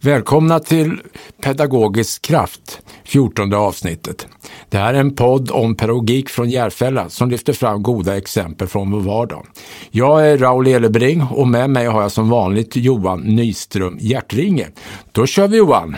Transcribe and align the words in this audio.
Välkomna 0.00 0.60
till 0.60 1.00
Pedagogisk 1.42 2.22
kraft, 2.22 2.80
14 3.04 3.54
avsnittet. 3.54 4.26
Det 4.68 4.78
här 4.78 4.94
är 4.94 5.00
en 5.00 5.14
podd 5.14 5.50
om 5.50 5.74
pedagogik 5.74 6.28
från 6.28 6.50
Järfälla 6.50 7.08
som 7.08 7.30
lyfter 7.30 7.52
fram 7.52 7.82
goda 7.82 8.16
exempel 8.16 8.68
från 8.68 8.90
vår 8.90 9.00
vardag. 9.00 9.46
Jag 9.90 10.28
är 10.28 10.38
Raul 10.38 10.66
Elebring 10.66 11.22
och 11.22 11.48
med 11.48 11.70
mig 11.70 11.86
har 11.86 12.02
jag 12.02 12.12
som 12.12 12.28
vanligt 12.28 12.76
Johan 12.76 13.20
Nyström 13.20 13.98
Hjärtringe. 14.00 14.66
Då 15.12 15.26
kör 15.26 15.48
vi 15.48 15.56
Johan! 15.56 15.96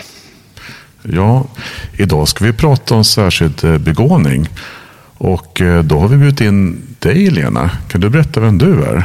Ja, 1.03 1.47
idag 1.99 2.29
ska 2.29 2.45
vi 2.45 2.53
prata 2.53 2.95
om 2.95 3.05
särskild 3.05 3.65
eh, 3.65 3.79
begåvning. 3.79 4.49
Och 5.19 5.61
eh, 5.61 5.85
då 5.85 5.99
har 5.99 6.09
vi 6.09 6.17
bjudit 6.17 6.41
in 6.41 6.83
dig 6.99 7.31
Lena. 7.31 7.71
Kan 7.89 8.01
du 8.01 8.09
berätta 8.09 8.41
vem 8.41 8.59
du 8.59 8.85
är? 8.85 9.05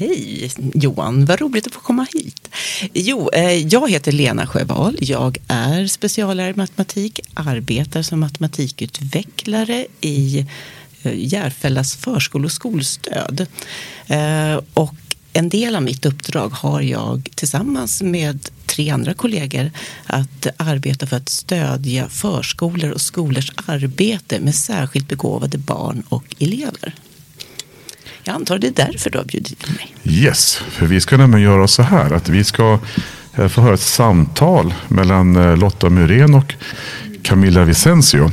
Hej 0.00 0.50
Johan, 0.74 1.24
vad 1.24 1.40
roligt 1.40 1.66
att 1.66 1.74
få 1.74 1.80
komma 1.80 2.06
hit. 2.14 2.48
Jo, 2.94 3.30
eh, 3.32 3.52
jag 3.52 3.90
heter 3.90 4.12
Lena 4.12 4.46
Sjöwall. 4.46 4.96
Jag 5.00 5.38
är 5.48 5.86
speciallärare 5.86 6.50
i 6.50 6.56
matematik, 6.56 7.20
arbetar 7.34 8.02
som 8.02 8.20
matematikutvecklare 8.20 9.86
i 10.00 10.46
eh, 11.02 11.12
Järfällas 11.14 11.96
förskole 11.96 12.44
och 12.44 12.52
skolstöd. 12.52 13.46
Eh, 14.06 14.60
och 14.74 14.94
en 15.32 15.48
del 15.48 15.76
av 15.76 15.82
mitt 15.82 16.06
uppdrag 16.06 16.48
har 16.48 16.80
jag 16.80 17.28
tillsammans 17.34 18.02
med 18.02 18.48
tre 18.66 18.90
andra 18.90 19.14
kollegor 19.14 19.70
att 20.06 20.46
arbeta 20.56 21.06
för 21.06 21.16
att 21.16 21.28
stödja 21.28 22.08
förskolor 22.08 22.90
och 22.90 23.00
skolors 23.00 23.52
arbete 23.66 24.40
med 24.40 24.54
särskilt 24.54 25.08
begåvade 25.08 25.58
barn 25.58 26.02
och 26.08 26.36
elever. 26.38 26.94
Jag 28.24 28.34
antar 28.34 28.58
det 28.58 28.66
är 28.66 28.86
därför 28.86 29.10
du 29.10 29.18
har 29.18 29.24
bjudit 29.24 29.68
in 29.68 29.74
mig. 29.74 29.94
Yes, 30.02 30.56
för 30.56 30.86
vi 30.86 31.00
ska 31.00 31.16
nämligen 31.16 31.44
göra 31.44 31.68
så 31.68 31.82
här 31.82 32.12
att 32.12 32.28
vi 32.28 32.44
ska 32.44 32.78
eh, 33.34 33.48
få 33.48 33.60
höra 33.60 33.74
ett 33.74 33.80
samtal 33.80 34.74
mellan 34.88 35.36
eh, 35.36 35.56
Lotta 35.56 35.90
Muren 35.90 36.34
och 36.34 36.54
Camilla 37.22 37.64
Vicencio 37.64 38.30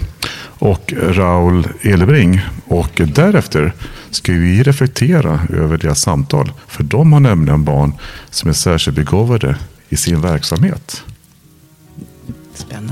och 0.60 0.94
Raul 0.98 1.68
Elebring. 1.82 2.42
Och 2.66 3.02
därefter 3.16 3.74
ska 4.10 4.32
vi 4.32 4.64
reflektera 4.64 5.40
över 5.54 5.78
deras 5.78 6.02
samtal. 6.02 6.52
För 6.68 6.84
de 6.84 7.14
har 7.14 7.20
nämligen 7.20 7.64
barn 7.64 7.94
som 8.30 8.50
är 8.50 8.54
särskilt 8.54 8.96
begåvade 8.96 9.56
i 9.90 9.96
sin 9.96 10.22
verksamhet. 10.22 11.04
Spännande. 12.54 12.87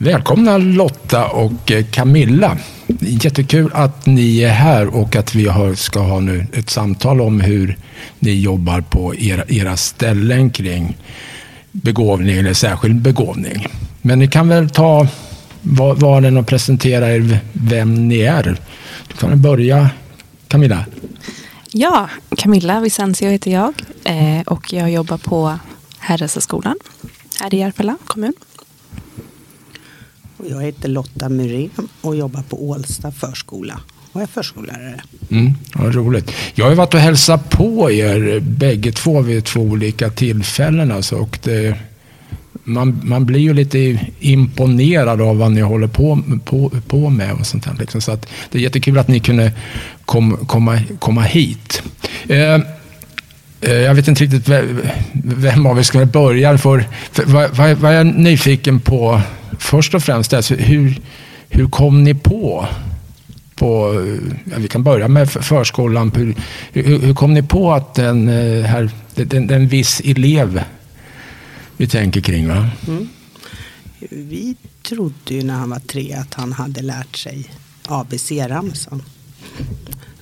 Välkomna 0.00 0.58
Lotta 0.58 1.28
och 1.28 1.70
eh, 1.70 1.84
Camilla. 1.84 2.58
Jättekul 3.00 3.70
att 3.74 4.06
ni 4.06 4.40
är 4.40 4.48
här 4.48 4.86
och 4.86 5.16
att 5.16 5.34
vi 5.34 5.50
ska 5.76 6.00
ha 6.00 6.20
nu 6.20 6.46
ett 6.52 6.70
samtal 6.70 7.20
om 7.20 7.40
hur 7.40 7.78
ni 8.18 8.40
jobbar 8.40 8.80
på 8.80 9.14
era, 9.14 9.44
era 9.48 9.76
ställen 9.76 10.50
kring 10.50 10.96
begåvning 11.72 12.38
eller 12.38 12.52
särskild 12.52 13.00
begåvning. 13.00 13.66
Men 14.02 14.18
ni 14.18 14.28
kan 14.28 14.48
väl 14.48 14.70
ta 14.70 15.06
valen 15.96 16.36
och 16.36 16.46
presentera 16.46 17.10
er 17.10 17.38
vem 17.52 18.08
ni 18.08 18.20
är. 18.20 18.56
Du 19.08 19.14
kan 19.14 19.30
väl 19.30 19.38
börja 19.38 19.90
Camilla. 20.48 20.86
Ja, 21.70 22.08
Camilla 22.36 22.80
Vicencio 22.80 23.30
heter 23.30 23.50
jag 23.50 23.74
eh, 24.04 24.40
och 24.46 24.72
jag 24.72 24.90
jobbar 24.90 25.18
på 25.18 25.58
Herresaskolan 25.98 26.76
här 27.40 27.54
i 27.54 27.58
Järfälla 27.58 27.96
kommun. 28.06 28.32
Jag 30.46 30.62
heter 30.62 30.88
Lotta 30.88 31.28
Myrén 31.28 31.70
och 32.00 32.16
jobbar 32.16 32.42
på 32.42 32.70
Ålsta 32.70 33.12
förskola 33.12 33.80
och 34.12 34.22
är 34.22 34.26
förskollärare. 34.26 35.00
Mm, 35.30 35.54
vad 35.74 35.94
roligt. 35.94 36.32
Jag 36.54 36.64
har 36.68 36.74
varit 36.74 36.94
och 36.94 37.00
hälsat 37.00 37.50
på 37.50 37.90
er 37.90 38.40
bägge 38.40 38.92
två 38.92 39.20
vid 39.20 39.44
två 39.44 39.60
olika 39.60 40.10
tillfällen. 40.10 40.92
Alltså, 40.92 41.16
och 41.16 41.38
det, 41.42 41.74
man, 42.64 43.00
man 43.04 43.26
blir 43.26 43.40
ju 43.40 43.54
lite 43.54 44.00
imponerad 44.20 45.20
av 45.20 45.38
vad 45.38 45.52
ni 45.52 45.60
håller 45.60 45.86
på, 45.86 46.22
på, 46.44 46.72
på 46.88 47.10
med. 47.10 47.32
Och 47.32 47.46
sånt 47.46 47.64
här, 47.64 47.74
liksom. 47.78 48.00
Så 48.00 48.12
att 48.12 48.28
det 48.50 48.58
är 48.58 48.62
jättekul 48.62 48.98
att 48.98 49.08
ni 49.08 49.20
kunde 49.20 49.52
kom, 50.04 50.36
komma, 50.46 50.80
komma 50.98 51.22
hit. 51.22 51.82
Eh, 52.28 52.54
eh 53.60 53.72
jag 53.72 53.94
vet 53.94 54.08
inte 54.08 54.24
riktigt 54.24 54.48
vem 55.12 55.66
av 55.66 55.78
er 55.78 55.82
ska 55.82 56.06
börja. 56.06 56.58
För, 56.58 56.84
för 57.12 57.24
vad, 57.24 57.50
vad, 57.50 57.76
vad 57.76 57.94
jag 57.94 58.00
är 58.00 58.04
nyfiken 58.04 58.80
på 58.80 59.20
först 59.58 59.94
och 59.94 60.02
främst, 60.02 60.32
alltså, 60.32 60.54
hur, 60.54 61.00
hur 61.48 61.68
kom 61.68 62.04
ni 62.04 62.14
på 62.14 62.68
på, 63.58 63.94
ja, 64.44 64.56
vi 64.58 64.68
kan 64.68 64.82
börja 64.82 65.08
med 65.08 65.30
förskolan. 65.30 66.12
Hur, 66.14 66.34
hur, 66.72 66.98
hur 66.98 67.14
kom 67.14 67.34
ni 67.34 67.42
på 67.42 67.72
att 67.72 67.94
den, 67.94 68.28
eh, 68.28 68.64
här, 68.64 68.90
den, 69.14 69.46
den 69.46 69.68
viss 69.68 70.00
elev 70.04 70.62
vi 71.76 71.86
tänker 71.86 72.20
kring? 72.20 72.48
Va? 72.48 72.70
Mm. 72.86 73.08
Vi 74.10 74.56
trodde 74.82 75.34
ju 75.34 75.42
när 75.42 75.54
han 75.54 75.70
var 75.70 75.78
tre 75.78 76.12
att 76.12 76.34
han 76.34 76.52
hade 76.52 76.82
lärt 76.82 77.16
sig 77.16 77.50
ABC-ramsan. 77.86 79.02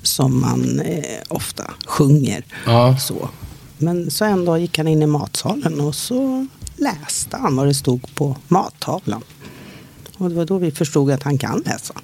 Som 0.02 0.40
man 0.40 0.80
eh, 0.80 1.02
ofta 1.28 1.64
sjunger. 1.86 2.44
Ja. 2.66 2.96
Så. 2.98 3.28
Men 3.78 4.10
så 4.10 4.24
en 4.24 4.44
dag 4.44 4.60
gick 4.60 4.78
han 4.78 4.88
in 4.88 5.02
i 5.02 5.06
matsalen 5.06 5.80
och 5.80 5.94
så 5.94 6.46
läste 6.76 7.36
han 7.36 7.56
vad 7.56 7.66
det 7.66 7.74
stod 7.74 8.14
på 8.14 8.36
mattavlan. 8.48 9.22
Och 10.18 10.30
det 10.30 10.36
var 10.36 10.44
då 10.44 10.58
vi 10.58 10.70
förstod 10.70 11.10
att 11.10 11.22
han 11.22 11.38
kan 11.38 11.62
läsa. 11.66 11.94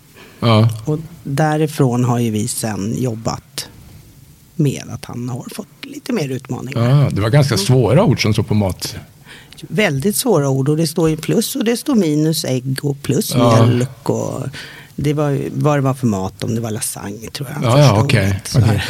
Ja. 0.40 0.68
Och 0.84 0.98
därifrån 1.22 2.04
har 2.04 2.18
ju 2.18 2.30
vi 2.30 2.48
sen 2.48 2.94
jobbat 2.98 3.68
med 4.56 4.84
att 4.90 5.04
han 5.04 5.28
har 5.28 5.46
fått 5.54 5.66
lite 5.82 6.12
mer 6.12 6.28
utmaningar. 6.28 6.90
Ja, 6.90 7.10
det 7.10 7.20
var 7.20 7.30
ganska 7.30 7.56
svåra 7.56 8.04
ord 8.04 8.22
som 8.22 8.32
stod 8.32 8.48
på 8.48 8.54
mat. 8.54 8.96
Väldigt 9.68 10.16
svåra 10.16 10.48
ord 10.48 10.68
och 10.68 10.76
det 10.76 10.86
står 10.86 11.10
ju 11.10 11.16
plus 11.16 11.56
och 11.56 11.64
det 11.64 11.76
står 11.76 11.94
minus 11.94 12.44
ägg 12.44 12.78
och 12.82 13.02
plus 13.02 13.34
ja. 13.34 13.66
mjölk. 13.66 14.10
Och 14.10 14.42
det 14.96 15.14
var 15.14 15.40
vad 15.52 15.78
det 15.78 15.80
var 15.80 15.94
för 15.94 16.06
mat, 16.06 16.44
om 16.44 16.54
det 16.54 16.60
var 16.60 16.70
lasagne 16.70 17.30
tror 17.32 17.48
jag. 17.54 17.72
Ja, 17.72 17.78
ja 17.78 18.02
okej. 18.02 18.40
Okay. 18.54 18.62
okay. 18.62 18.80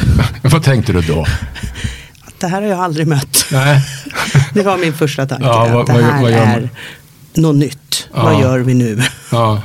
Vad 0.51 0.63
tänkte 0.63 0.93
du 0.93 1.01
då? 1.01 1.25
det 2.43 2.49
här 2.49 2.61
har 2.61 2.69
jag 2.69 2.79
aldrig 2.79 3.07
mött. 3.07 3.45
Nej. 3.51 3.81
det 4.53 4.61
var 4.61 4.77
min 4.77 4.93
första 4.93 5.25
tanke. 5.25 5.45
Ja, 5.45 5.69
vad, 5.73 5.85
det 5.85 6.03
här 6.03 6.21
vad, 6.21 6.31
är 6.31 6.69
något 7.33 7.55
nytt. 7.55 8.09
Ja. 8.13 8.23
Vad 8.23 8.41
gör 8.41 8.59
vi 8.59 8.73
nu? 8.73 9.01
Ja. 9.31 9.61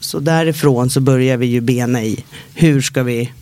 Så 0.00 0.18
därifrån 0.18 0.90
så 0.90 1.00
börjar 1.00 1.36
vi 1.36 1.46
ju 1.46 1.60
bena 1.60 2.02
i 2.02 2.24
hur 2.54 2.80
ska 2.80 3.02
vi 3.02 3.32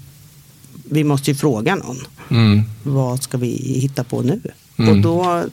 vi 0.91 1.05
måste 1.05 1.31
ju 1.31 1.37
fråga 1.37 1.75
någon. 1.75 1.99
Mm. 2.31 2.63
Vad 2.83 3.23
ska 3.23 3.39
vi 3.39 3.79
hitta 3.81 4.05
på 4.05 4.23
nu? 4.23 4.41
Mm. 4.77 4.91
Och 4.91 4.97
då 4.99 5.45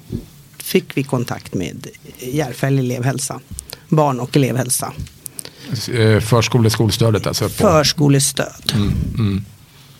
fick 0.57 0.97
vi 0.97 1.03
kontakt 1.03 1.53
med 1.53 1.87
Järfälla 2.19 2.79
elevhälsa. 2.79 3.39
Barn 3.89 4.19
och 4.19 4.37
elevhälsa. 4.37 4.93
Eh, 5.93 6.19
Förskoleskolstödet 6.19 7.27
alltså? 7.27 7.45
På. 7.45 7.49
Förskolestöd. 7.49 8.73
Mm. 8.75 8.91
Mm. 9.17 9.45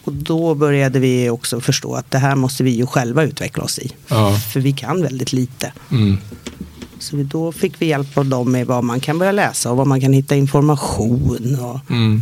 Och 0.04 0.14
då 0.14 0.56
började 0.56 1.00
vi 1.00 1.30
också 1.30 1.62
förstå 1.62 1.96
att 1.96 2.12
det 2.12 2.18
här 2.18 2.36
måste 2.36 2.64
vi 2.64 2.72
ju 2.72 2.86
själva 2.86 3.24
utveckla 3.24 3.64
oss 3.64 3.80
i. 3.80 3.92
Ja. 4.08 4.36
För 4.54 4.60
vi 4.60 4.72
kan 4.72 5.02
väldigt 5.02 5.34
lite. 5.34 5.74
Mm. 5.92 6.18
Så 7.00 7.16
då 7.16 7.52
fick 7.52 7.82
vi 7.82 7.86
hjälp 7.86 8.18
av 8.18 8.26
dem 8.26 8.52
med 8.52 8.68
vad 8.68 8.84
man 8.84 9.00
kan 9.00 9.20
börja 9.20 9.32
läsa 9.32 9.72
och 9.72 9.78
vad 9.78 9.88
man 9.88 10.02
kan 10.02 10.14
hitta 10.14 10.36
information. 10.36 11.58
Och 11.60 11.92
mm. 11.92 12.22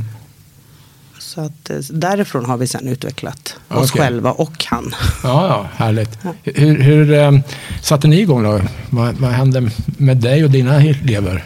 Så 1.19 1.41
att 1.41 1.69
eh, 1.69 1.77
därifrån 1.77 2.45
har 2.45 2.57
vi 2.57 2.67
sen 2.67 2.87
utvecklat 2.87 3.55
okay. 3.69 3.83
oss 3.83 3.91
själva 3.91 4.31
och 4.31 4.65
han. 4.65 4.95
Ja, 5.23 5.47
ja 5.47 5.69
härligt. 5.75 6.19
Ja. 6.23 6.33
Hur, 6.43 6.81
hur 6.81 7.11
um, 7.13 7.41
satte 7.81 8.07
ni 8.07 8.19
igång 8.19 8.43
då? 8.43 8.61
Vad, 8.89 9.15
vad 9.15 9.31
hände 9.31 9.71
med 9.85 10.17
dig 10.17 10.43
och 10.43 10.51
dina 10.51 10.81
elever? 10.81 11.45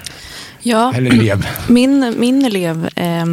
Ja, 0.62 0.94
Eller 0.96 1.12
elev? 1.12 1.48
Min, 1.68 2.16
min 2.20 2.46
elev 2.46 2.90
Eh, 2.96 3.26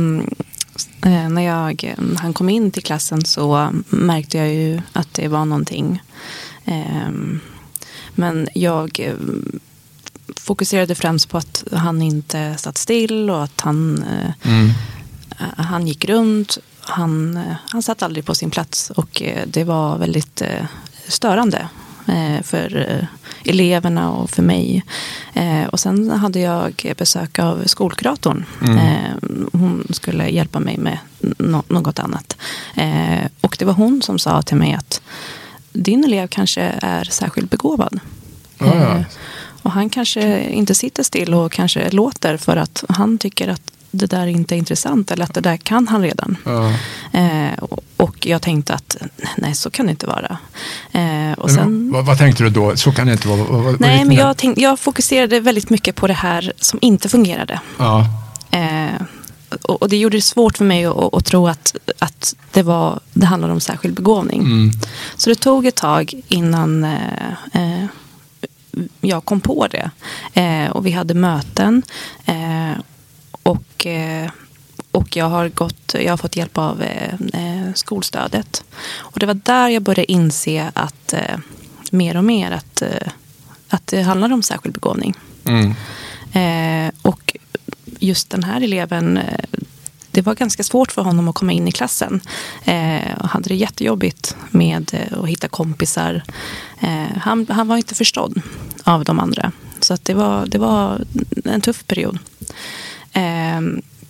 när 1.11 1.43
jag, 1.43 1.85
eh, 1.85 2.17
han 2.19 2.33
kom 2.33 2.49
in 2.49 2.71
till 2.71 2.83
klassen 2.83 3.25
så 3.25 3.71
märkte 3.88 4.38
jag 4.38 4.55
ju 4.55 4.81
att 4.93 5.15
det 5.15 5.29
var 5.29 5.44
någonting. 5.44 6.03
Eh, 6.65 7.11
men 8.15 8.49
jag 8.55 9.00
eh, 9.00 9.15
fokuserade 10.37 10.94
främst 10.94 11.29
på 11.29 11.38
att 11.38 11.65
han 11.73 12.03
inte 12.03 12.56
satt 12.56 12.79
still 12.79 13.31
och 13.31 13.44
att 13.44 13.61
han, 13.61 14.03
eh, 14.03 14.50
mm. 14.53 14.71
han 15.56 15.87
gick 15.87 16.05
runt. 16.05 16.59
Han, 16.81 17.37
eh, 17.37 17.56
han 17.69 17.82
satt 17.82 18.03
aldrig 18.03 18.25
på 18.25 18.35
sin 18.35 18.50
plats 18.50 18.91
och 18.91 19.23
det 19.47 19.65
var 19.65 19.99
väldigt 19.99 20.43
störande 21.09 21.59
Eh, 21.59 21.81
för 22.43 22.76
eh, 22.90 23.06
eleverna 23.44 24.10
och 24.10 24.31
för 24.31 24.43
mig. 24.43 24.84
Eh, 25.34 25.64
och 25.64 25.81
sen 25.81 26.10
hade 26.10 26.40
jag 26.40 26.94
besök 26.99 27.38
av 27.38 27.62
skolkuratorn. 27.66 28.44
Mm. 28.62 29.49
Hon 29.52 29.87
skulle 29.90 30.28
hjälpa 30.28 30.60
mig 30.60 30.78
med 30.78 30.99
något 31.69 31.99
annat. 31.99 32.37
Och 33.40 33.56
det 33.58 33.64
var 33.64 33.72
hon 33.72 34.02
som 34.02 34.19
sa 34.19 34.43
till 34.43 34.56
mig 34.56 34.75
att 34.75 35.02
din 35.72 36.04
elev 36.04 36.26
kanske 36.26 36.62
är 36.82 37.04
särskilt 37.04 37.50
begåvad. 37.50 38.00
Mm. 38.60 39.04
Och 39.62 39.70
han 39.70 39.90
kanske 39.90 40.50
inte 40.50 40.75
sitter 40.75 41.02
still 41.02 41.34
och 41.34 41.52
kanske 41.52 41.90
låter 41.90 42.37
för 42.37 42.56
att 42.56 42.84
han 42.88 43.19
tycker 43.19 43.49
att 43.49 43.72
det 43.93 44.06
där 44.06 44.27
inte 44.27 44.55
är 44.55 44.56
intressant 44.56 45.11
eller 45.11 45.25
att 45.25 45.35
det 45.35 45.41
där 45.41 45.56
kan 45.56 45.89
han 45.89 46.03
redan. 46.03 46.37
Mm. 47.12 47.55
och 47.97 48.27
jag 48.27 48.43
tänkte 48.43 48.75
att 48.75 48.97
nej, 49.37 49.55
så 49.55 49.71
kan 49.71 49.87
det 49.87 49.91
inte 49.91 50.06
vara. 50.06 50.39
Eh, 50.93 51.33
och 51.39 51.50
sen, 51.50 51.93
vad, 51.93 52.06
vad, 52.06 52.19
tänkte 52.19 52.43
du 52.43 52.50
då? 52.50 52.77
Så 52.77 52.93
kan 52.93 53.06
det 53.06 53.12
inte 53.12 53.29
vara? 53.29 53.43
Vad, 53.43 53.81
nej, 53.81 54.05
men 54.05 54.17
jag, 54.17 54.37
tänk, 54.37 54.59
jag 54.59 54.81
fokuserade 54.81 55.41
väldigt 55.41 55.71
mycket 55.71 55.97
på 55.97 56.06
det 56.06 56.12
här 56.12 56.53
som 56.61 56.79
inte 56.83 57.09
fungerade. 57.09 57.61
Ja. 57.79 58.06
Eh, 58.50 59.03
och, 59.62 59.83
och, 59.83 59.89
det 59.89 59.97
gjorde 59.97 60.17
det 60.17 60.23
svårt 60.23 60.59
för 60.59 60.65
mig 60.65 60.85
att, 60.85 61.15
att 61.15 61.25
tro 61.25 61.49
att, 61.49 61.77
att 61.99 62.35
det, 62.53 62.62
var, 62.62 63.00
det 63.12 63.27
handlade 63.27 63.53
om 63.53 63.61
särskild 63.61 63.95
begåvning. 63.95 64.41
Mm. 64.41 64.71
Så 65.17 65.31
det 65.31 65.37
tog 65.37 65.67
ett 65.67 65.77
tag 65.77 66.15
innan 66.29 66.85
eh, 66.85 67.29
eh 67.53 67.87
jag 69.00 69.25
kom 69.25 69.41
på 69.41 69.67
det. 69.67 69.91
Eh, 70.41 70.71
och 70.71 70.87
vi 70.87 70.91
hade 70.91 71.15
möten. 71.15 71.83
Eh, 72.25 72.73
och, 73.43 73.87
eh, 73.87 74.31
och 74.91 75.17
jag 75.17 75.29
har, 75.29 75.49
gått, 75.49 75.94
jag 75.94 76.12
har 76.12 76.17
fått 76.17 76.37
hjälp 76.37 76.59
av 76.59 76.83
eh, 76.83 77.15
eh, 77.33 77.75
skolstödet. 77.75 78.65
Och 78.99 79.19
det 79.19 79.27
var 79.27 79.35
där 79.35 79.69
jag 79.69 79.83
började 79.83 80.12
inse 80.12 80.71
att 80.75 81.15
mer 81.91 82.17
och 82.17 82.25
mer 82.25 82.50
att, 82.50 82.83
att 83.69 83.87
det 83.87 84.03
handlar 84.03 84.33
om 84.33 84.43
särskild 84.43 84.75
begåvning. 84.75 85.15
Mm. 85.44 85.75
och 87.03 87.37
just 87.99 88.31
den 88.31 88.44
här 88.44 88.61
eleven 88.61 89.21
det 90.12 90.23
var 90.23 90.35
ganska 90.35 90.62
svårt 90.62 90.93
för 90.93 91.03
honom 91.03 91.29
att 91.29 91.35
komma 91.35 91.53
in 91.53 91.69
i 91.69 91.73
klassen. 91.73 92.21
Eh, 92.65 93.19
och 93.19 93.29
hade 93.29 93.49
det 93.49 93.55
jättejobbigt 93.55 94.37
med 94.50 94.91
eh, 94.95 95.19
att 95.19 95.29
hitta 95.29 95.49
kompisar. 95.49 96.23
Eh, 96.81 97.17
han, 97.21 97.47
han 97.50 97.69
var 97.69 97.77
inte 97.77 97.95
förstådd 97.95 98.43
av 98.85 99.05
de 99.05 99.21
andra. 99.21 99.53
Så 99.81 99.95
att 99.95 100.05
det, 100.05 100.15
var, 100.15 100.47
det 100.47 100.59
var 100.59 101.05
en 101.45 101.61
tuff 101.61 101.87
period. 101.87 102.19
Eh, 103.12 103.61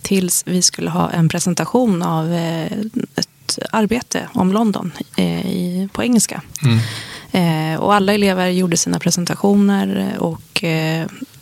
tills 0.01 0.43
vi 0.47 0.61
skulle 0.61 0.89
ha 0.89 1.09
en 1.11 1.29
presentation 1.29 2.01
av 2.01 2.33
eh, 2.33 2.71
ett 3.15 3.59
arbete 3.71 4.29
om 4.33 4.51
London 4.51 4.91
eh, 5.15 5.45
i, 5.45 5.89
på 5.93 6.03
engelska. 6.03 6.41
Mm. 6.63 7.79
och 7.79 7.93
alla 7.93 8.13
elever 8.13 8.47
gjorde 8.47 8.77
sina 8.77 8.99
presentationer 8.99 10.17
och 10.19 10.63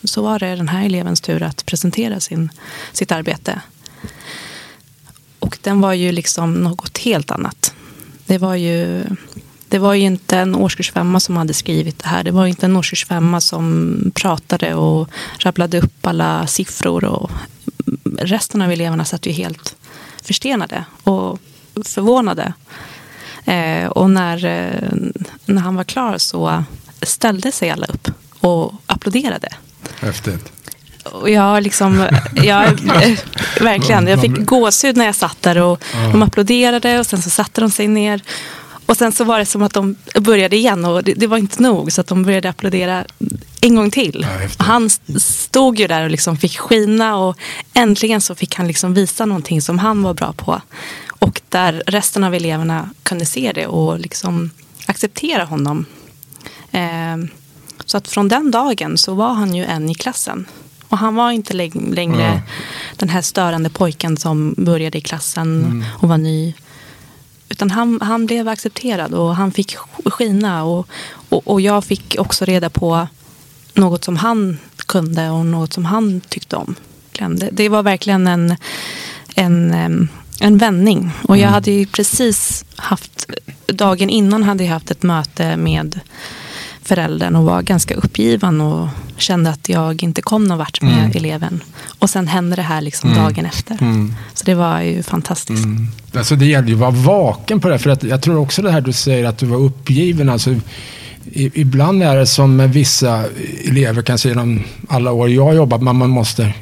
så 0.03 0.21
var 0.21 0.39
det 0.39 0.55
den 0.55 0.69
här 0.69 0.85
elevens 0.85 1.21
tur 1.21 1.43
att 1.43 1.65
presentera 1.65 2.19
sin, 2.19 2.49
sitt 2.93 3.11
arbete. 3.11 3.61
Och 5.39 5.57
den 5.61 5.81
var 5.81 5.93
ju 5.93 6.11
liksom 6.11 6.53
något 6.53 6.97
helt 6.97 7.31
annat. 7.31 7.73
Det 8.25 8.37
var 8.37 8.55
ju, 8.55 9.05
det 9.71 9.79
var 9.79 9.93
ju 9.93 10.01
inte 10.01 10.37
en 10.37 10.55
årskurs 10.55 10.91
femma 10.91 11.19
som 11.19 11.37
hade 11.37 11.53
skrivit 11.53 11.99
det 11.99 12.07
här. 12.07 12.23
Det 12.23 12.31
var 12.31 12.45
inte 12.45 12.65
en 12.65 12.77
årskurs 12.77 13.05
femma 13.05 13.41
som 13.41 14.11
pratade 14.15 14.75
och 14.75 15.09
rabblade 15.37 15.79
upp 15.79 16.07
alla 16.07 16.47
siffror. 16.47 17.05
Och 17.05 17.31
resten 18.17 18.61
av 18.61 18.71
eleverna 18.71 19.05
satt 19.05 19.25
ju 19.25 19.31
helt 19.31 19.75
förstenade 20.23 20.85
och 21.03 21.39
förvånade. 21.85 22.53
Eh, 23.45 23.85
och 23.85 24.09
när, 24.09 24.45
eh, 24.45 24.89
när 25.45 25.61
han 25.61 25.75
var 25.75 25.83
klar 25.83 26.17
så 26.17 26.63
ställde 27.01 27.51
sig 27.51 27.69
alla 27.69 27.85
upp 27.85 28.07
och 28.39 28.73
applåderade. 28.85 29.49
Häftigt. 29.99 30.51
Och 31.03 31.29
jag 31.29 31.63
liksom, 31.63 32.07
jag, 32.33 32.79
verkligen, 33.61 34.07
jag 34.07 34.21
fick 34.21 34.45
gåshud 34.45 34.97
när 34.97 35.05
jag 35.05 35.15
satt 35.15 35.41
där 35.41 35.57
och 35.57 35.83
ja. 35.93 35.99
de 36.11 36.21
applåderade 36.23 36.99
och 36.99 37.05
sen 37.05 37.21
så 37.21 37.29
satte 37.29 37.61
de 37.61 37.71
sig 37.71 37.87
ner. 37.87 38.21
Och 38.91 38.97
sen 38.97 39.11
så 39.11 39.23
var 39.23 39.39
det 39.39 39.45
som 39.45 39.61
att 39.61 39.73
de 39.73 39.95
började 40.15 40.55
igen 40.55 40.85
och 40.85 41.03
det, 41.03 41.13
det 41.13 41.27
var 41.27 41.37
inte 41.37 41.63
nog 41.63 41.91
så 41.91 42.01
att 42.01 42.07
de 42.07 42.23
började 42.23 42.49
applådera 42.49 43.05
en 43.61 43.75
gång 43.75 43.91
till. 43.91 44.27
Ja, 44.29 44.47
han 44.57 44.89
stod 45.19 45.79
ju 45.79 45.87
där 45.87 46.03
och 46.03 46.09
liksom 46.09 46.37
fick 46.37 46.57
skina 46.57 47.17
och 47.17 47.37
äntligen 47.73 48.21
så 48.21 48.35
fick 48.35 48.55
han 48.55 48.67
liksom 48.67 48.93
visa 48.93 49.25
någonting 49.25 49.61
som 49.61 49.79
han 49.79 50.03
var 50.03 50.13
bra 50.13 50.33
på. 50.33 50.61
Och 51.09 51.41
där 51.49 51.83
resten 51.87 52.23
av 52.23 52.33
eleverna 52.33 52.89
kunde 53.03 53.25
se 53.25 53.51
det 53.55 53.67
och 53.67 53.99
liksom 53.99 54.51
acceptera 54.85 55.43
honom. 55.43 55.85
Eh, 56.71 57.17
så 57.85 57.97
att 57.97 58.07
från 58.07 58.27
den 58.27 58.51
dagen 58.51 58.97
så 58.97 59.13
var 59.13 59.33
han 59.33 59.55
ju 59.55 59.65
en 59.65 59.89
i 59.89 59.95
klassen. 59.95 60.45
Och 60.87 60.97
han 60.97 61.15
var 61.15 61.31
inte 61.31 61.53
längre 61.53 62.25
mm. 62.25 62.39
den 62.95 63.09
här 63.09 63.21
störande 63.21 63.69
pojken 63.69 64.17
som 64.17 64.55
började 64.57 64.97
i 64.97 65.01
klassen 65.01 65.65
mm. 65.65 65.85
och 65.99 66.09
var 66.09 66.17
ny. 66.17 66.53
Utan 67.61 67.71
han, 67.71 67.99
han 68.01 68.25
blev 68.25 68.47
accepterad 68.47 69.13
och 69.13 69.35
han 69.35 69.51
fick 69.51 69.75
skina. 70.05 70.63
Och, 70.63 70.87
och, 71.29 71.47
och, 71.47 71.61
jag 71.61 71.83
fick 71.83 72.15
också 72.19 72.45
reda 72.45 72.69
på 72.69 73.07
något 73.73 74.03
som 74.03 74.17
han 74.17 74.57
kunde 74.85 75.29
och 75.29 75.45
något 75.45 75.73
som 75.73 75.85
han 75.85 76.21
tyckte 76.21 76.55
om. 76.55 76.75
Det, 77.11 77.49
det 77.51 77.69
var 77.69 77.83
verkligen 77.83 78.27
en, 78.27 78.55
en, 79.35 79.73
en 80.39 80.57
vändning. 80.57 81.11
Och 81.23 81.37
jag 81.37 81.41
mm. 81.41 81.53
hade 81.53 81.71
ju 81.71 81.85
precis 81.85 82.65
haft, 82.75 83.29
dagen 83.67 84.09
innan 84.09 84.43
hade 84.43 84.63
jag 84.63 84.71
haft 84.71 84.91
ett 84.91 85.03
möte 85.03 85.57
med 85.57 85.99
föräldern 86.83 87.35
och 87.35 87.43
var 87.43 87.61
ganska 87.61 87.95
uppgiven 87.95 88.61
och 88.61 88.87
kände 89.21 89.49
att 89.49 89.69
jag 89.69 90.03
inte 90.03 90.21
kom 90.21 90.45
någon 90.45 90.57
vart 90.57 90.81
med 90.81 90.99
mm. 90.99 91.11
eleven. 91.15 91.63
Och 91.99 92.09
sen 92.09 92.27
hände 92.27 92.55
det 92.55 92.61
här 92.61 92.81
liksom 92.81 93.11
mm. 93.11 93.23
dagen 93.23 93.45
efter. 93.45 93.77
Mm. 93.81 94.15
Så 94.33 94.45
det 94.45 94.53
var 94.53 94.81
ju 94.81 95.03
fantastiskt. 95.03 95.65
Mm. 95.65 95.87
Alltså 96.15 96.35
det 96.35 96.45
gäller 96.45 96.67
ju 96.67 96.73
att 96.73 96.79
vara 96.79 96.91
vaken 96.91 97.59
på 97.59 97.69
det. 97.69 97.79
För 97.79 97.89
att 97.89 98.03
jag 98.03 98.21
tror 98.21 98.37
också 98.37 98.61
det 98.61 98.71
här 98.71 98.81
du 98.81 98.93
säger 98.93 99.25
att 99.25 99.37
du 99.37 99.45
var 99.45 99.57
uppgiven. 99.57 100.29
Alltså, 100.29 100.55
ibland 101.33 102.03
är 102.03 102.15
det 102.15 102.27
som 102.27 102.71
vissa 102.71 103.23
elever 103.65 104.01
kan 104.01 104.17
säga 104.17 104.31
genom 104.31 104.63
alla 104.89 105.11
år 105.11 105.29
jag 105.29 105.43
har 105.43 105.53
jobbat, 105.53 105.81
man, 105.81 105.95
man, 105.95 106.09
måste, 106.09 106.53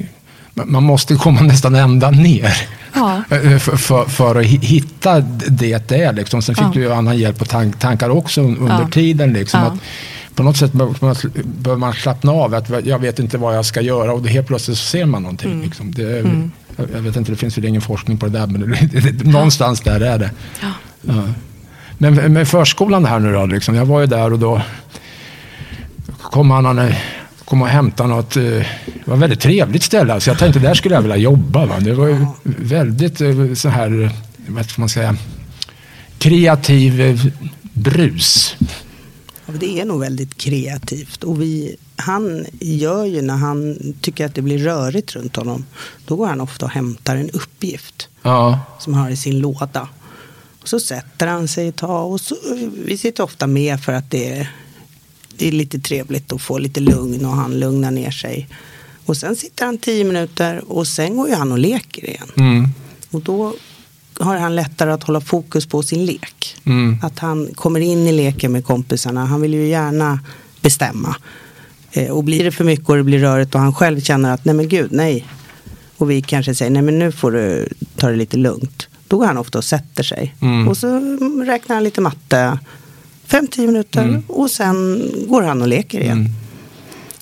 man 0.54 0.82
måste 0.82 1.14
komma 1.14 1.40
nästan 1.40 1.74
ända 1.74 2.10
ner. 2.10 2.52
Ja. 2.92 3.22
För, 3.28 3.76
för, 3.76 4.04
för, 4.04 4.36
att 4.36 4.46
hitta 4.46 5.20
det 5.48 5.88
det 5.88 6.02
är. 6.02 6.12
Liksom. 6.12 6.42
Sen 6.42 6.54
fick 6.54 6.64
ja. 6.64 6.70
du 6.74 6.92
annan 6.92 7.18
hjälp 7.18 7.40
och 7.40 7.48
tank, 7.48 7.78
tankar 7.78 8.10
också 8.10 8.40
under 8.40 8.80
ja. 8.80 8.88
tiden. 8.92 9.32
Liksom, 9.32 9.60
att, 9.60 9.74
på 10.40 10.44
något 10.44 10.56
sätt 10.56 10.72
behöver 10.72 11.76
man 11.76 11.92
slappna 11.92 12.32
av. 12.32 12.54
Att 12.54 12.86
jag 12.86 12.98
vet 12.98 13.18
inte 13.18 13.38
vad 13.38 13.56
jag 13.56 13.64
ska 13.64 13.80
göra 13.80 14.12
och 14.12 14.26
helt 14.26 14.46
plötsligt 14.46 14.78
så 14.78 14.84
ser 14.84 15.04
man 15.04 15.22
någonting. 15.22 15.52
Mm. 15.52 15.64
Liksom. 15.64 15.92
Det, 15.92 16.18
mm. 16.20 16.50
Jag 16.76 17.02
vet 17.02 17.16
inte, 17.16 17.32
det 17.32 17.36
finns 17.36 17.58
väl 17.58 17.64
ingen 17.64 17.80
forskning 17.80 18.18
på 18.18 18.26
det 18.26 18.38
där, 18.38 18.46
men 18.46 18.76
någonstans 19.32 19.80
där 19.80 20.00
är 20.00 20.18
det. 20.18 20.30
Ja. 20.62 20.68
Ja. 21.00 21.22
Men 21.98 22.32
med 22.32 22.48
förskolan 22.48 23.04
här 23.04 23.18
nu 23.18 23.32
då, 23.32 23.46
liksom, 23.46 23.74
jag 23.74 23.86
var 23.86 24.00
ju 24.00 24.06
där 24.06 24.32
och 24.32 24.38
då 24.38 24.62
kom 26.22 26.50
han 26.50 26.92
kom 27.44 27.62
och 27.62 27.68
hämtade 27.68 28.08
något. 28.08 28.36
Eh, 28.36 28.42
det 28.42 28.66
var 29.04 29.14
ett 29.14 29.22
väldigt 29.22 29.40
trevligt 29.40 29.82
ställe. 29.82 30.12
Alltså 30.12 30.30
jag 30.30 30.38
tänkte 30.38 30.60
där 30.60 30.74
skulle 30.74 30.94
jag 30.94 31.02
vilja 31.02 31.16
jobba. 31.16 31.66
Va? 31.66 31.80
Det 31.80 31.92
var 31.92 32.26
väldigt 32.42 33.20
eh, 33.20 33.54
så 33.54 33.68
här, 33.68 34.10
vad 34.46 34.70
ska 34.70 34.82
man 34.82 34.88
säga, 34.88 35.16
kreativ 36.18 37.00
eh, 37.00 37.20
brus. 37.72 38.56
Det 39.58 39.80
är 39.80 39.84
nog 39.84 40.00
väldigt 40.00 40.36
kreativt. 40.36 41.24
Och 41.24 41.42
vi, 41.42 41.76
han 41.96 42.46
gör 42.60 43.04
ju 43.04 43.22
när 43.22 43.36
han 43.36 43.76
tycker 44.00 44.26
att 44.26 44.34
det 44.34 44.42
blir 44.42 44.58
rörigt 44.58 45.16
runt 45.16 45.36
honom. 45.36 45.64
Då 46.06 46.16
går 46.16 46.26
han 46.26 46.40
ofta 46.40 46.66
och 46.66 46.72
hämtar 46.72 47.16
en 47.16 47.30
uppgift. 47.30 48.08
Ja. 48.22 48.60
Som 48.80 48.94
han 48.94 49.02
har 49.02 49.10
i 49.10 49.16
sin 49.16 49.38
låda. 49.38 49.88
Och 50.62 50.68
så 50.68 50.80
sätter 50.80 51.26
han 51.26 51.48
sig 51.48 51.68
ett 51.68 51.76
tag. 51.76 52.12
Och 52.12 52.20
så, 52.20 52.36
vi 52.84 52.98
sitter 52.98 53.24
ofta 53.24 53.46
med 53.46 53.80
för 53.80 53.92
att 53.92 54.10
det 54.10 54.28
är, 54.28 54.50
det 55.36 55.48
är 55.48 55.52
lite 55.52 55.78
trevligt 55.78 56.32
att 56.32 56.42
få 56.42 56.58
lite 56.58 56.80
lugn. 56.80 57.24
Och 57.24 57.36
han 57.36 57.60
lugnar 57.60 57.90
ner 57.90 58.10
sig. 58.10 58.48
Och 59.06 59.16
sen 59.16 59.36
sitter 59.36 59.66
han 59.66 59.78
tio 59.78 60.04
minuter. 60.04 60.62
Och 60.72 60.86
sen 60.86 61.16
går 61.16 61.28
ju 61.28 61.34
han 61.34 61.52
och 61.52 61.58
leker 61.58 62.08
igen. 62.08 62.28
Mm. 62.36 62.68
Och 63.10 63.20
då 63.20 63.54
har 64.20 64.36
han 64.36 64.56
lättare 64.56 64.92
att 64.92 65.02
hålla 65.02 65.20
fokus 65.20 65.66
på 65.66 65.82
sin 65.82 66.04
lek. 66.04 66.56
Mm. 66.64 66.98
Att 67.02 67.18
han 67.18 67.48
kommer 67.54 67.80
in 67.80 68.06
i 68.06 68.12
leken 68.12 68.52
med 68.52 68.64
kompisarna. 68.64 69.26
Han 69.26 69.40
vill 69.40 69.54
ju 69.54 69.66
gärna 69.66 70.20
bestämma. 70.60 71.16
Eh, 71.92 72.10
och 72.10 72.24
blir 72.24 72.44
det 72.44 72.52
för 72.52 72.64
mycket 72.64 72.88
och 72.88 72.96
det 72.96 73.02
blir 73.02 73.18
rörigt 73.18 73.54
och 73.54 73.60
han 73.60 73.74
själv 73.74 74.00
känner 74.00 74.34
att 74.34 74.44
nej 74.44 74.54
men 74.54 74.68
gud 74.68 74.92
nej. 74.92 75.26
Och 75.96 76.10
vi 76.10 76.22
kanske 76.22 76.54
säger 76.54 76.70
nej 76.70 76.82
men 76.82 76.98
nu 76.98 77.12
får 77.12 77.32
du 77.32 77.68
ta 77.96 78.08
det 78.08 78.16
lite 78.16 78.36
lugnt. 78.36 78.88
Då 79.08 79.18
går 79.18 79.26
han 79.26 79.38
ofta 79.38 79.58
och 79.58 79.64
sätter 79.64 80.02
sig. 80.02 80.34
Mm. 80.40 80.68
Och 80.68 80.76
så 80.76 81.00
räknar 81.46 81.76
han 81.76 81.84
lite 81.84 82.00
matte. 82.00 82.58
Fem, 83.26 83.46
tio 83.46 83.66
minuter 83.66 84.02
mm. 84.02 84.22
och 84.28 84.50
sen 84.50 85.10
går 85.28 85.42
han 85.42 85.62
och 85.62 85.68
leker 85.68 86.00
igen. 86.00 86.18
Mm. 86.18 86.32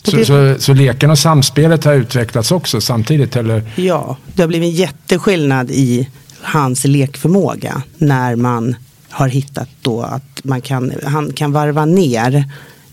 Så, 0.02 0.16
det... 0.16 0.24
så, 0.24 0.54
så, 0.58 0.72
leken 0.72 1.10
och 1.10 1.18
samspelet 1.18 1.84
har 1.84 1.94
utvecklats 1.94 2.52
också 2.52 2.80
samtidigt? 2.80 3.36
Eller? 3.36 3.70
Ja, 3.76 4.16
det 4.34 4.42
har 4.42 4.48
blivit 4.48 4.66
en 4.66 4.74
jätteskillnad 4.74 5.70
i 5.70 6.08
hans 6.42 6.84
lekförmåga 6.84 7.82
när 7.98 8.36
man 8.36 8.76
har 9.10 9.28
hittat 9.28 9.68
då 9.82 10.02
att 10.02 10.44
man 10.44 10.60
kan, 10.60 10.92
han 11.04 11.32
kan 11.32 11.52
varva 11.52 11.84
ner 11.84 12.44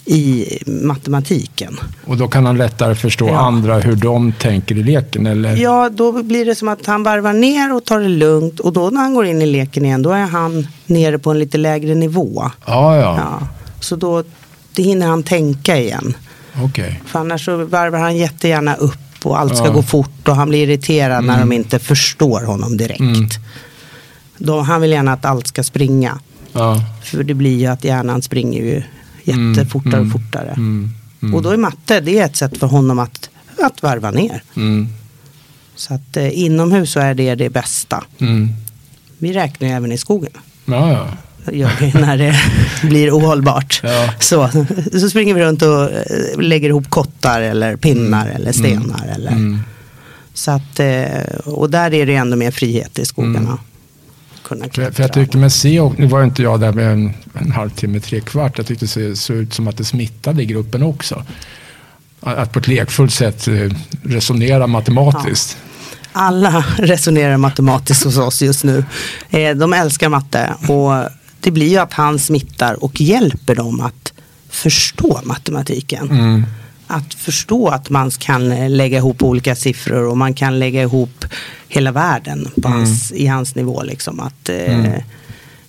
i 0.05 0.47
matematiken. 0.65 1.79
Och 2.05 2.17
då 2.17 2.27
kan 2.27 2.45
han 2.45 2.57
lättare 2.57 2.95
förstå 2.95 3.27
ja. 3.27 3.37
andra 3.37 3.79
hur 3.79 3.95
de 3.95 4.33
tänker 4.33 4.77
i 4.77 4.83
leken? 4.83 5.27
Eller? 5.27 5.55
Ja, 5.55 5.89
då 5.89 6.23
blir 6.23 6.45
det 6.45 6.55
som 6.55 6.67
att 6.67 6.85
han 6.85 7.03
varvar 7.03 7.33
ner 7.33 7.73
och 7.75 7.85
tar 7.85 7.99
det 7.99 8.07
lugnt. 8.07 8.59
Och 8.59 8.73
då 8.73 8.89
när 8.89 9.01
han 9.01 9.13
går 9.13 9.25
in 9.25 9.41
i 9.41 9.45
leken 9.45 9.85
igen, 9.85 10.01
då 10.01 10.11
är 10.11 10.25
han 10.25 10.67
nere 10.85 11.19
på 11.19 11.31
en 11.31 11.39
lite 11.39 11.57
lägre 11.57 11.95
nivå. 11.95 12.51
Ja, 12.65 12.97
ja. 12.97 13.17
ja. 13.17 13.47
Så 13.79 13.95
då 13.95 14.23
det 14.73 14.83
hinner 14.83 15.07
han 15.07 15.23
tänka 15.23 15.77
igen. 15.77 16.13
Okay. 16.63 16.93
För 17.05 17.19
annars 17.19 17.45
så 17.45 17.65
varvar 17.65 17.99
han 17.99 18.17
jättegärna 18.17 18.75
upp 18.75 19.04
och 19.25 19.39
allt 19.39 19.57
ska 19.57 19.65
ja. 19.65 19.73
gå 19.73 19.81
fort 19.81 20.27
och 20.27 20.35
han 20.35 20.49
blir 20.49 20.63
irriterad 20.63 21.23
mm. 21.23 21.25
när 21.25 21.39
de 21.39 21.51
inte 21.51 21.79
förstår 21.79 22.41
honom 22.41 22.77
direkt. 22.77 22.99
Mm. 22.99 23.29
Då, 24.37 24.61
han 24.61 24.81
vill 24.81 24.91
gärna 24.91 25.13
att 25.13 25.25
allt 25.25 25.47
ska 25.47 25.63
springa. 25.63 26.19
Ja. 26.53 26.81
För 27.03 27.23
det 27.23 27.33
blir 27.33 27.57
ju 27.59 27.65
att 27.65 27.83
hjärnan 27.83 28.21
springer 28.21 28.61
ju 28.61 28.83
jättefortare 29.23 29.97
mm, 29.97 30.07
och 30.07 30.21
fortare. 30.21 30.49
Mm, 30.49 30.89
mm. 31.21 31.35
Och 31.35 31.41
då 31.41 31.49
är 31.49 31.57
matte, 31.57 31.99
det 31.99 32.19
är 32.19 32.25
ett 32.25 32.35
sätt 32.35 32.57
för 32.57 32.67
honom 32.67 32.99
att, 32.99 33.29
att 33.61 33.83
varva 33.83 34.11
ner. 34.11 34.43
Mm. 34.55 34.87
Så 35.75 35.93
att 35.93 36.17
eh, 36.17 36.39
inomhus 36.39 36.91
så 36.91 36.99
är 36.99 37.13
det 37.13 37.35
det 37.35 37.49
bästa. 37.49 38.03
Mm. 38.19 38.49
Vi 39.17 39.33
räknar 39.33 39.67
ju 39.67 39.73
även 39.73 39.91
i 39.91 39.97
skogen. 39.97 40.31
Ja, 40.65 40.91
ja. 40.91 41.07
Vi 41.51 41.91
när 41.93 42.17
det 42.17 42.35
blir 42.87 43.11
ohållbart. 43.11 43.81
Ja. 43.83 44.09
Så, 44.19 44.49
så 44.99 45.09
springer 45.09 45.33
vi 45.33 45.41
runt 45.41 45.61
och 45.61 45.83
eh, 45.83 46.39
lägger 46.39 46.69
ihop 46.69 46.89
kottar 46.89 47.41
eller 47.41 47.75
pinnar 47.75 48.27
eller 48.27 48.51
stenar. 48.51 49.07
Eller. 49.15 49.59
Så 50.33 50.51
att, 50.51 50.79
eh, 50.79 51.37
och 51.45 51.69
där 51.69 51.93
är 51.93 52.05
det 52.05 52.15
ändå 52.15 52.37
mer 52.37 52.51
frihet 52.51 52.99
i 52.99 53.05
skogarna 53.05 53.57
kunna 54.45 54.65
För, 54.73 54.91
för 54.91 55.03
jag 55.03 55.13
tycker 55.13 55.37
med 55.37 55.51
se, 55.51 55.91
nu 55.97 56.07
var 56.07 56.23
inte 56.23 56.43
jag 56.43 56.59
där 56.59 56.71
med 56.71 56.91
en, 56.91 57.13
en 57.33 57.51
halvtimme, 57.51 57.99
tre 57.99 58.21
kvart. 58.21 58.57
Jag 58.57 58.67
tyckte 58.67 58.99
det 58.99 59.15
såg 59.15 59.35
ut 59.35 59.53
som 59.53 59.67
att 59.67 59.77
det 59.77 59.83
smittade 59.83 60.43
i 60.43 60.45
gruppen 60.45 60.83
också. 60.83 61.23
Att 62.19 62.51
på 62.51 62.59
ett 62.59 62.67
lekfullt 62.67 63.13
sätt 63.13 63.47
eh, 63.47 63.71
resonera 64.03 64.67
matematiskt. 64.67 65.57
Ja. 65.59 65.71
Alla 66.11 66.65
resonerar 66.77 67.37
matematiskt 67.37 68.03
hos 68.03 68.17
oss 68.17 68.41
just 68.41 68.63
nu. 68.63 68.85
De 69.55 69.73
älskar 69.73 70.09
matte 70.09 70.53
och 70.67 70.93
det 71.39 71.51
blir 71.51 71.69
ju 71.69 71.77
att 71.77 71.93
han 71.93 72.19
smittar 72.19 72.83
och 72.83 73.01
hjälper 73.01 73.55
dem 73.55 73.81
att 73.81 74.13
förstå 74.49 75.19
matematiken. 75.23 76.09
Mm 76.09 76.43
att 76.87 77.13
förstå 77.13 77.67
att 77.67 77.89
man 77.89 78.11
kan 78.11 78.49
lägga 78.77 78.97
ihop 78.97 79.23
olika 79.23 79.55
siffror 79.55 80.07
och 80.07 80.17
man 80.17 80.33
kan 80.33 80.59
lägga 80.59 80.81
ihop 80.81 81.25
hela 81.67 81.91
världen 81.91 82.51
på 82.61 82.67
mm. 82.67 82.79
hans, 82.79 83.11
i 83.11 83.27
hans 83.27 83.55
nivå. 83.55 83.83
Liksom. 83.83 84.19
Att, 84.19 84.49
eh, 84.49 84.79
mm. 84.79 85.01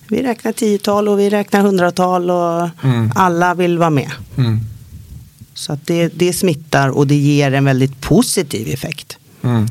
Vi 0.07 0.23
räknar 0.23 0.51
tiotal 0.51 1.09
och 1.09 1.19
vi 1.19 1.29
räknar 1.29 1.61
hundratal 1.61 2.31
och 2.31 2.69
mm. 2.83 3.11
alla 3.15 3.53
vill 3.53 3.77
vara 3.77 3.89
med. 3.89 4.11
Mm. 4.37 4.59
Så 5.53 5.73
att 5.73 5.87
det, 5.87 6.07
det 6.07 6.33
smittar 6.33 6.89
och 6.89 7.07
det 7.07 7.15
ger 7.15 7.51
en 7.51 7.65
väldigt 7.65 8.01
positiv 8.01 8.67
effekt. 8.67 9.17
Mm. 9.43 9.67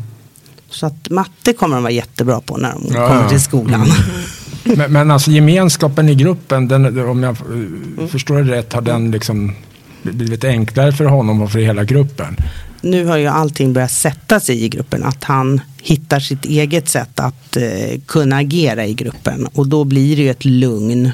Så 0.70 0.86
att 0.86 1.10
matte 1.10 1.52
kommer 1.52 1.76
de 1.76 1.82
vara 1.82 1.92
jättebra 1.92 2.40
på 2.40 2.56
när 2.56 2.72
de 2.72 2.94
ja, 2.94 3.08
kommer 3.08 3.28
till 3.28 3.42
skolan. 3.42 3.82
Mm. 3.82 3.96
Men, 4.76 4.92
men, 4.92 5.10
alltså 5.10 5.30
gemenskapen 5.30 6.08
i 6.08 6.14
gruppen, 6.14 6.68
den, 6.68 7.08
om 7.08 7.22
jag 7.22 7.36
mm. 7.40 8.08
förstår 8.08 8.42
det 8.42 8.52
rätt, 8.52 8.72
har 8.72 8.82
den 8.82 9.10
liksom 9.10 9.54
blivit 10.02 10.44
enklare 10.44 10.92
för 10.92 11.04
honom 11.04 11.42
och 11.42 11.52
för 11.52 11.58
hela 11.58 11.84
gruppen. 11.84 12.36
Nu 12.80 13.06
har 13.06 13.16
ju 13.16 13.26
allting 13.26 13.72
börjat 13.72 13.90
sätta 13.90 14.40
sig 14.40 14.64
i 14.64 14.68
gruppen. 14.68 15.04
Att 15.04 15.24
han 15.24 15.60
hittar 15.82 16.20
sitt 16.20 16.44
eget 16.44 16.88
sätt 16.88 17.20
att 17.20 17.56
eh, 17.56 18.00
kunna 18.06 18.36
agera 18.36 18.86
i 18.86 18.94
gruppen. 18.94 19.46
Och 19.54 19.68
då 19.68 19.84
blir 19.84 20.16
det 20.16 20.22
ju 20.22 20.30
ett 20.30 20.44
lugn 20.44 21.10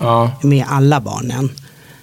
ja. 0.00 0.30
med 0.42 0.64
alla 0.68 1.00
barnen. 1.00 1.48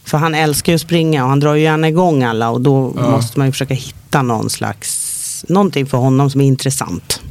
För 0.04 0.18
han 0.18 0.36
älskar 0.36 0.72
ju 0.72 0.76
att 0.76 0.82
springa 0.82 1.24
och 1.24 1.30
han 1.30 1.40
drar 1.40 1.56
ju 1.56 1.64
gärna 1.64 1.88
igång 1.88 2.24
alla. 2.24 2.50
Och 2.50 2.62
då 2.62 2.94
ja. 2.96 3.12
måste 3.12 3.40
man 3.40 3.48
ju 3.48 3.52
försöka 3.52 3.74
hitta 3.74 4.22
någon 4.22 4.50
slags, 4.50 5.46
någonting 5.50 5.86
för 5.86 5.98
honom 5.98 6.30
som 6.30 6.42
är 6.42 6.46
intressant. 6.46 7.22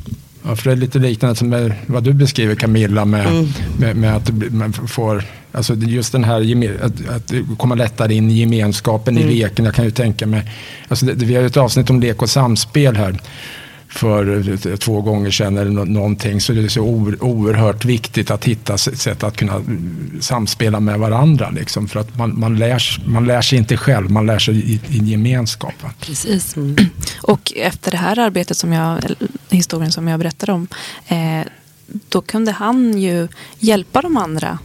Ja, 0.44 0.56
för 0.56 0.64
det 0.64 0.74
är 0.74 0.76
lite 0.76 0.98
liknande 0.98 1.36
som 1.36 1.72
vad 1.86 2.04
du 2.04 2.12
beskriver 2.12 2.54
Camilla 2.54 3.04
med, 3.04 3.26
mm. 3.26 3.48
med, 3.78 3.96
med, 3.96 4.16
att 4.16 4.30
man 4.52 4.72
får, 4.72 5.24
alltså 5.52 5.74
just 5.74 6.12
den 6.12 6.24
här, 6.24 6.76
att, 6.82 7.08
att 7.08 7.32
komma 7.58 7.74
lättare 7.74 8.14
in 8.14 8.30
i 8.30 8.34
gemenskapen 8.34 9.16
mm. 9.16 9.28
i 9.28 9.34
leken. 9.34 9.64
Jag 9.64 9.74
kan 9.74 9.84
ju 9.84 9.90
tänka 9.90 10.26
mig, 10.26 10.50
alltså 10.88 11.06
det, 11.06 11.24
vi 11.24 11.34
har 11.34 11.40
ju 11.40 11.46
ett 11.46 11.56
avsnitt 11.56 11.90
om 11.90 12.00
lek 12.00 12.22
och 12.22 12.30
samspel 12.30 12.96
här 12.96 13.20
för 13.92 14.48
eh, 14.66 14.76
två 14.76 15.00
gånger 15.00 15.30
sedan 15.30 15.58
eller 15.58 15.70
någonting. 15.70 16.40
Så 16.40 16.52
det 16.52 16.64
är 16.64 16.68
så 16.68 16.80
oerhört 17.20 17.84
viktigt 17.84 18.30
att 18.30 18.44
hitta 18.44 18.78
sätt 18.78 19.22
att 19.22 19.36
kunna 19.36 19.54
mm, 19.54 20.18
samspela 20.20 20.80
med 20.80 20.98
varandra. 20.98 21.50
Liksom, 21.50 21.88
för 21.88 22.00
att 22.00 22.18
man, 22.18 22.40
man, 22.40 22.56
lär, 22.56 23.08
man 23.08 23.24
lär 23.24 23.42
sig 23.42 23.58
inte 23.58 23.76
själv, 23.76 24.10
man 24.10 24.26
lär 24.26 24.38
sig 24.38 24.54
i, 24.54 24.80
i 24.88 24.98
gemenskap. 24.98 25.74
Precis. 26.00 26.56
Mm. 26.56 26.76
Och 27.22 27.52
efter 27.56 27.90
det 27.90 27.96
här 27.96 28.18
arbetet, 28.18 28.56
som 28.56 28.72
jag, 28.72 28.98
historien 29.50 29.92
som 29.92 30.08
jag 30.08 30.20
berättade 30.20 30.52
om, 30.52 30.68
eh, 31.06 31.46
då 32.08 32.20
kunde 32.20 32.52
han 32.52 32.98
ju 32.98 33.28
hjälpa 33.58 34.02
de 34.02 34.16
andra 34.16 34.58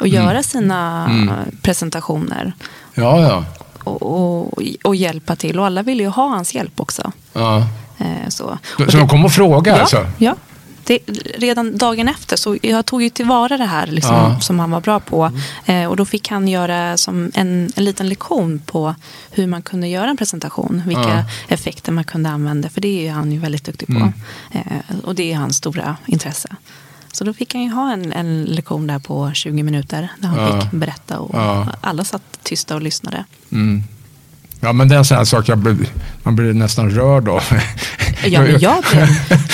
och 0.00 0.06
mm. 0.06 0.24
göra 0.24 0.42
sina 0.42 1.08
mm. 1.10 1.34
presentationer. 1.62 2.52
Ja, 2.94 3.22
ja. 3.22 3.44
Och, 3.84 4.02
och, 4.02 4.62
och, 4.84 4.96
hjälpa 4.96 5.36
till. 5.36 5.58
Och 5.58 5.66
alla 5.66 5.82
ville 5.82 6.02
ju 6.02 6.08
ha 6.08 6.28
hans 6.28 6.54
hjälp 6.54 6.80
också. 6.80 7.12
Ja. 7.32 7.66
Eh, 8.00 8.28
så, 8.28 8.58
så 8.76 8.84
det, 8.84 8.98
de 8.98 9.08
kom 9.08 9.24
och 9.24 9.32
frågade 9.32 9.76
ja, 9.76 9.80
alltså? 9.80 10.06
Ja. 10.18 10.36
Det, 10.84 10.98
redan 11.34 11.76
dagen 11.76 12.08
efter 12.08 12.36
så 12.36 12.56
jag 12.62 12.86
tog 12.86 13.02
ju 13.02 13.10
tillvara 13.10 13.56
det 13.56 13.64
här 13.64 13.86
liksom, 13.86 14.14
ja. 14.14 14.40
som 14.40 14.58
han 14.58 14.70
var 14.70 14.80
bra 14.80 15.00
på. 15.00 15.24
Mm. 15.66 15.82
Eh, 15.82 15.88
och 15.88 15.96
då 15.96 16.04
fick 16.04 16.28
han 16.28 16.48
göra 16.48 16.96
som 16.96 17.30
en, 17.34 17.72
en 17.76 17.84
liten 17.84 18.08
lektion 18.08 18.62
på 18.66 18.94
hur 19.30 19.46
man 19.46 19.62
kunde 19.62 19.88
göra 19.88 20.10
en 20.10 20.16
presentation. 20.16 20.82
Vilka 20.86 21.10
ja. 21.10 21.24
effekter 21.48 21.92
man 21.92 22.04
kunde 22.04 22.30
använda. 22.30 22.68
För 22.68 22.80
det 22.80 23.08
är 23.08 23.12
han 23.12 23.32
ju 23.32 23.38
väldigt 23.38 23.64
duktig 23.64 23.88
på. 23.88 23.92
Mm. 23.92 24.12
Eh, 24.52 24.98
och 25.04 25.14
det 25.14 25.32
är 25.32 25.36
hans 25.36 25.56
stora 25.56 25.96
intresse. 26.06 26.48
Så 27.12 27.24
då 27.24 27.32
fick 27.32 27.54
han 27.54 27.62
ju 27.62 27.70
ha 27.70 27.92
en, 27.92 28.12
en 28.12 28.44
lektion 28.44 28.86
där 28.86 28.98
på 28.98 29.30
20 29.34 29.62
minuter. 29.62 30.08
Där 30.18 30.28
han 30.28 30.38
ja. 30.38 30.60
fick 30.60 30.70
berätta 30.70 31.18
och 31.18 31.66
alla 31.80 32.04
satt 32.04 32.22
tysta 32.42 32.74
och 32.74 32.82
lyssnade. 32.82 33.24
Mm. 33.52 33.82
Ja, 34.60 34.72
men 34.72 34.88
det 34.88 34.94
är 34.94 34.98
en 34.98 35.04
sån 35.04 35.16
här 35.16 35.24
sak 35.24 35.48
jag 35.48 35.86
man 36.22 36.36
blir 36.36 36.52
nästan 36.52 36.90
rörd 36.90 37.28
av. 37.28 37.42
Ja, 38.24 38.42
men 38.42 38.60
jag 38.60 38.84
blev, 38.92 39.08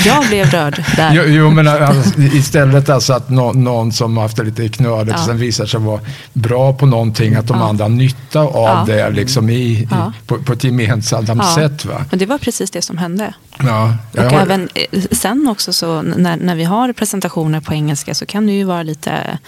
jag 0.04 0.26
blev 0.26 0.50
rörd 0.50 0.84
där. 0.96 1.12
Jo, 1.14 1.22
jo 1.26 1.50
men 1.50 1.68
alltså, 1.68 2.20
istället 2.20 2.88
alltså 2.88 3.12
att 3.12 3.30
no, 3.30 3.52
någon 3.52 3.92
som 3.92 4.16
har 4.16 4.22
haft 4.24 4.36
det 4.36 4.44
lite 4.44 4.68
knöligt 4.68 5.16
ja. 5.18 5.26
sen 5.26 5.38
visar 5.38 5.66
sig 5.66 5.80
vara 5.80 6.00
bra 6.32 6.72
på 6.72 6.86
någonting, 6.86 7.34
att 7.34 7.46
de 7.46 7.58
ja. 7.58 7.68
andra 7.68 7.84
har 7.84 7.90
nytta 7.90 8.40
av 8.40 8.88
ja. 8.88 8.94
det 8.94 9.10
liksom 9.10 9.50
i, 9.50 9.54
i, 9.54 9.88
på, 10.26 10.38
på 10.38 10.52
ett 10.52 10.64
gemensamt 10.64 11.44
sätt. 11.54 11.84
Va? 11.84 12.04
Och 12.12 12.18
det 12.18 12.26
var 12.26 12.38
precis 12.38 12.70
det 12.70 12.82
som 12.82 12.98
hände. 12.98 13.34
Ja, 13.58 13.96
och 14.12 14.22
har... 14.22 14.40
även 14.40 14.68
eh, 14.74 15.02
sen 15.10 15.48
också 15.48 15.72
så 15.72 16.02
när, 16.02 16.36
när 16.36 16.54
vi 16.54 16.64
har 16.64 16.92
presentationer 16.92 17.60
på 17.60 17.74
engelska 17.74 18.14
så 18.14 18.26
kan 18.26 18.46
det 18.46 18.52
ju 18.52 18.64
vara 18.64 18.82
lite 18.82 19.38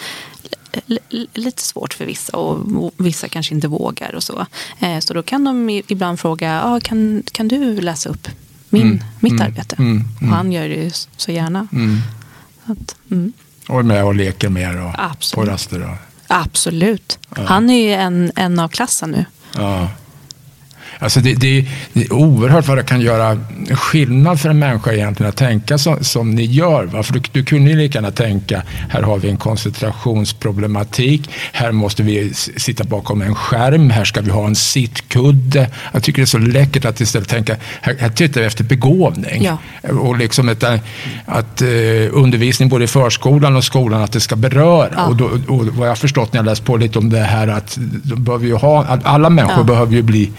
lite 1.35 1.63
svårt 1.63 1.95
för 1.95 2.05
vissa 2.05 2.37
och 2.37 2.93
vissa 2.97 3.29
kanske 3.29 3.55
inte 3.55 3.69
vågar 3.69 4.15
och 4.15 4.23
så. 4.23 4.47
Eh, 4.81 4.99
så 4.99 5.15
då 5.15 5.23
kan 5.23 5.45
de 5.45 5.71
ibland 5.71 6.21
fråga, 6.21 6.63
ah, 6.65 6.81
kan, 6.81 7.23
kan 7.33 7.49
du 7.49 7.81
läsa 7.81 8.09
upp 8.09 8.29
min, 8.69 8.83
mm, 8.83 9.05
mitt 9.21 9.33
mm, 9.33 9.47
arbete? 9.47 9.77
Mm, 9.79 10.05
och 10.17 10.23
mm. 10.23 10.35
han 10.35 10.53
gör 10.53 10.69
det 10.69 11.09
så 11.17 11.33
gärna. 11.33 11.69
Mm. 11.73 11.99
Att, 12.65 12.97
mm. 13.11 13.33
och 13.69 13.79
är 13.79 13.83
med 13.83 14.05
och 14.05 14.15
leker 14.15 14.49
mer 14.49 14.85
och 14.85 14.95
Absolut. 14.99 15.47
på 15.47 15.53
raster. 15.53 15.83
Och... 15.83 15.97
Absolut. 16.27 17.19
Ja. 17.37 17.43
Han 17.47 17.71
är 17.71 17.83
ju 17.83 17.93
en, 17.93 18.33
en 18.37 18.59
av 18.59 18.69
klassen 18.69 19.11
nu. 19.11 19.25
Ja. 19.55 19.89
Alltså 20.99 21.21
det, 21.21 21.35
det, 21.35 21.67
det, 21.93 22.05
är 22.05 22.13
oerhört 22.13 22.69
vad 22.69 22.79
det 22.79 22.83
kan 22.83 23.01
göra 23.01 23.39
skillnad 23.71 24.41
för 24.41 24.49
en 24.49 24.59
människa 24.59 24.93
egentligen 24.93 25.31
att 25.31 25.37
tänka 25.37 25.79
som, 25.79 26.05
som 26.05 26.31
ni 26.31 26.45
gör. 26.45 26.85
Va? 26.85 27.03
För 27.03 27.13
du, 27.13 27.21
du 27.33 27.45
kunde 27.45 27.71
ju 27.71 27.77
lika 27.77 27.99
gärna 27.99 28.11
tänka, 28.11 28.63
här 28.89 29.03
har 29.03 29.19
vi 29.19 29.31
en 29.31 29.37
koncentrationsproblematik, 29.37 31.31
här 31.53 31.73
måste 31.73 32.03
vi 32.03 32.35
sitta 32.35 32.85
bakom 32.85 33.23
en 33.23 33.35
skärm, 33.35 33.91
här 33.91 34.05
ska 34.05 34.21
vi 34.21 34.31
ha 34.31 34.47
en 34.47 34.57
sittkudde. 34.57 35.71
Jag 35.93 36.03
tycker 36.03 36.23
det 36.23 36.25
är 36.25 36.27
så 36.27 36.39
läckert 36.39 36.85
att 36.85 37.01
istället 37.01 37.29
tänka, 37.29 37.57
här, 37.81 37.97
här 37.99 38.09
tittar 38.09 38.41
vi 38.41 38.47
efter 38.47 38.65
begåvning. 38.65 39.45
Ja. 39.45 39.59
Och 39.89 40.19
liksom 40.19 40.49
ett, 40.49 40.65
att 41.27 41.63
uh, 41.63 42.09
undervisning 42.13 42.69
både 42.69 42.85
i 42.85 42.89
förskolan 42.89 43.57
och 43.57 43.65
skolan, 43.65 44.03
att 44.03 44.13
det 44.13 44.21
ska 44.21 44.37
beröra. 44.37 44.91
Ja. 44.97 45.07
Och, 45.07 45.17
då, 45.17 45.25
och 45.25 45.67
vad 45.67 45.87
jag 45.87 45.91
har 45.91 45.97
förstått 45.97 46.33
när 46.33 46.39
jag 46.39 46.47
läst 46.47 46.65
på 46.65 46.77
lite 46.77 46.99
om 46.99 47.11
det 47.11 47.21
här, 47.21 47.49
att 47.49 47.79
behöver 48.17 48.47
ju 48.47 48.55
ha, 48.55 48.85
alla 49.05 49.31
människor 49.31 49.59
ja. 49.59 49.65
behöver 49.65 49.93
ju 49.93 50.03
bli 50.03 50.31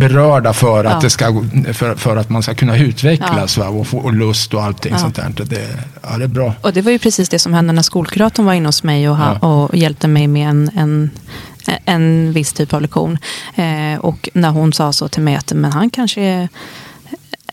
berörda 0.00 0.52
för 0.52 0.84
att, 0.84 0.92
ja. 0.92 1.00
det 1.00 1.10
ska, 1.10 1.44
för, 1.72 1.94
för, 1.94 2.16
att 2.16 2.30
man 2.30 2.42
ska 2.42 2.54
kunna 2.54 2.76
utvecklas 2.76 3.56
ja. 3.56 3.68
och 3.68 3.86
få 3.86 3.98
och 3.98 4.12
lust 4.12 4.54
och 4.54 4.62
allting 4.62 4.92
ja. 4.92 4.98
sånt 4.98 5.16
där. 5.16 5.32
Det, 5.44 5.68
ja, 6.02 6.18
det 6.18 6.24
är 6.24 6.28
bra. 6.28 6.54
Och 6.60 6.72
det 6.72 6.82
var 6.82 6.92
ju 6.92 6.98
precis 6.98 7.28
det 7.28 7.38
som 7.38 7.54
hände 7.54 7.72
när 7.72 7.82
skolkuratorn 7.82 8.46
var 8.46 8.54
inne 8.54 8.68
hos 8.68 8.82
mig 8.82 9.08
och, 9.08 9.16
ha, 9.16 9.38
och 9.38 9.76
hjälpte 9.76 10.08
mig 10.08 10.26
med 10.26 10.48
en, 10.48 10.70
en 10.74 11.10
en 11.84 12.32
viss 12.32 12.52
typ 12.52 12.74
av 12.74 12.82
lektion. 12.82 13.18
Eh, 13.54 14.00
och 14.00 14.28
när 14.34 14.50
hon 14.50 14.72
sa 14.72 14.92
så 14.92 15.08
till 15.08 15.22
mig 15.22 15.36
att 15.36 15.52
men 15.52 15.72
han 15.72 15.90
kanske 15.90 16.20
är, 16.20 16.48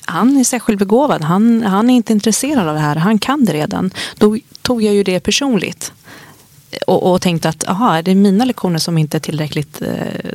han 0.05 0.37
är 0.37 0.43
särskilt 0.43 0.79
begåvad. 0.79 1.21
Han, 1.21 1.63
han 1.63 1.89
är 1.89 1.93
inte 1.93 2.13
intresserad 2.13 2.67
av 2.67 2.75
det 2.75 2.81
här. 2.81 2.95
Han 2.95 3.19
kan 3.19 3.45
det 3.45 3.53
redan. 3.53 3.91
Då 4.17 4.37
tog 4.61 4.83
jag 4.83 4.93
ju 4.93 5.03
det 5.03 5.19
personligt 5.19 5.91
och, 6.87 7.11
och 7.11 7.21
tänkte 7.21 7.49
att 7.49 7.67
aha, 7.67 7.97
är 7.97 8.03
det 8.03 8.15
mina 8.15 8.45
lektioner 8.45 8.79
som 8.79 8.97
inte 8.97 9.17
är 9.17 9.19
tillräckligt 9.19 9.81
eh, 9.81 9.87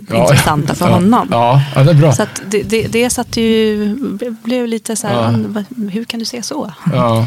ja, 0.09 0.23
intressanta 0.23 0.75
för 0.75 0.87
ja, 0.87 0.95
honom. 0.95 1.29
Ja, 1.31 1.63
det 1.75 1.91
är 1.91 1.95
bra. 1.95 2.13
Så 2.13 2.27
det, 2.47 2.63
det, 2.63 2.87
det 2.87 3.11
satt 3.11 3.37
ju, 3.37 3.97
blev 4.45 4.67
lite 4.67 4.97
så 4.97 5.07
här, 5.07 5.65
hur 5.91 6.05
kan 6.05 6.21
du 6.21 6.25
se 6.27 6.43
så? 6.43 6.73
Ja. 6.93 7.27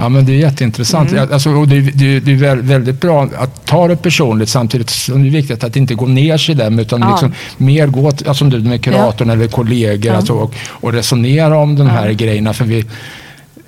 Ja, 0.00 0.08
men 0.08 0.26
det 0.26 0.32
är 0.32 0.36
jätteintressant. 0.36 1.12
Mm. 1.12 1.32
Alltså, 1.32 1.50
och 1.50 1.68
det, 1.68 1.80
det, 1.80 2.20
det, 2.20 2.32
är 2.32 2.56
väldigt 2.56 3.00
bra 3.00 3.28
att 3.36 3.66
ta 3.66 3.88
det 3.88 3.96
personligt 3.96 4.48
samtidigt 4.48 4.90
som 4.90 5.22
det 5.22 5.28
är 5.28 5.30
viktigt 5.30 5.64
att 5.64 5.76
inte 5.76 5.94
gå 5.94 6.06
ner 6.06 6.38
sig 6.38 6.54
där 6.54 6.80
utan 6.80 7.00
ja. 7.00 7.10
liksom 7.10 7.32
mer 7.56 7.86
gå, 7.86 8.12
alltså, 8.26 8.44
med 8.44 8.84
kuratorn 8.84 9.30
eller 9.30 9.48
kollegor 9.48 10.12
alltså, 10.12 10.32
och, 10.32 10.54
och, 10.68 10.92
resonera 10.92 11.58
om 11.58 11.76
de 11.76 11.86
här 11.86 12.10
grejerna. 12.12 12.52
För 12.52 12.64
vi, 12.64 12.84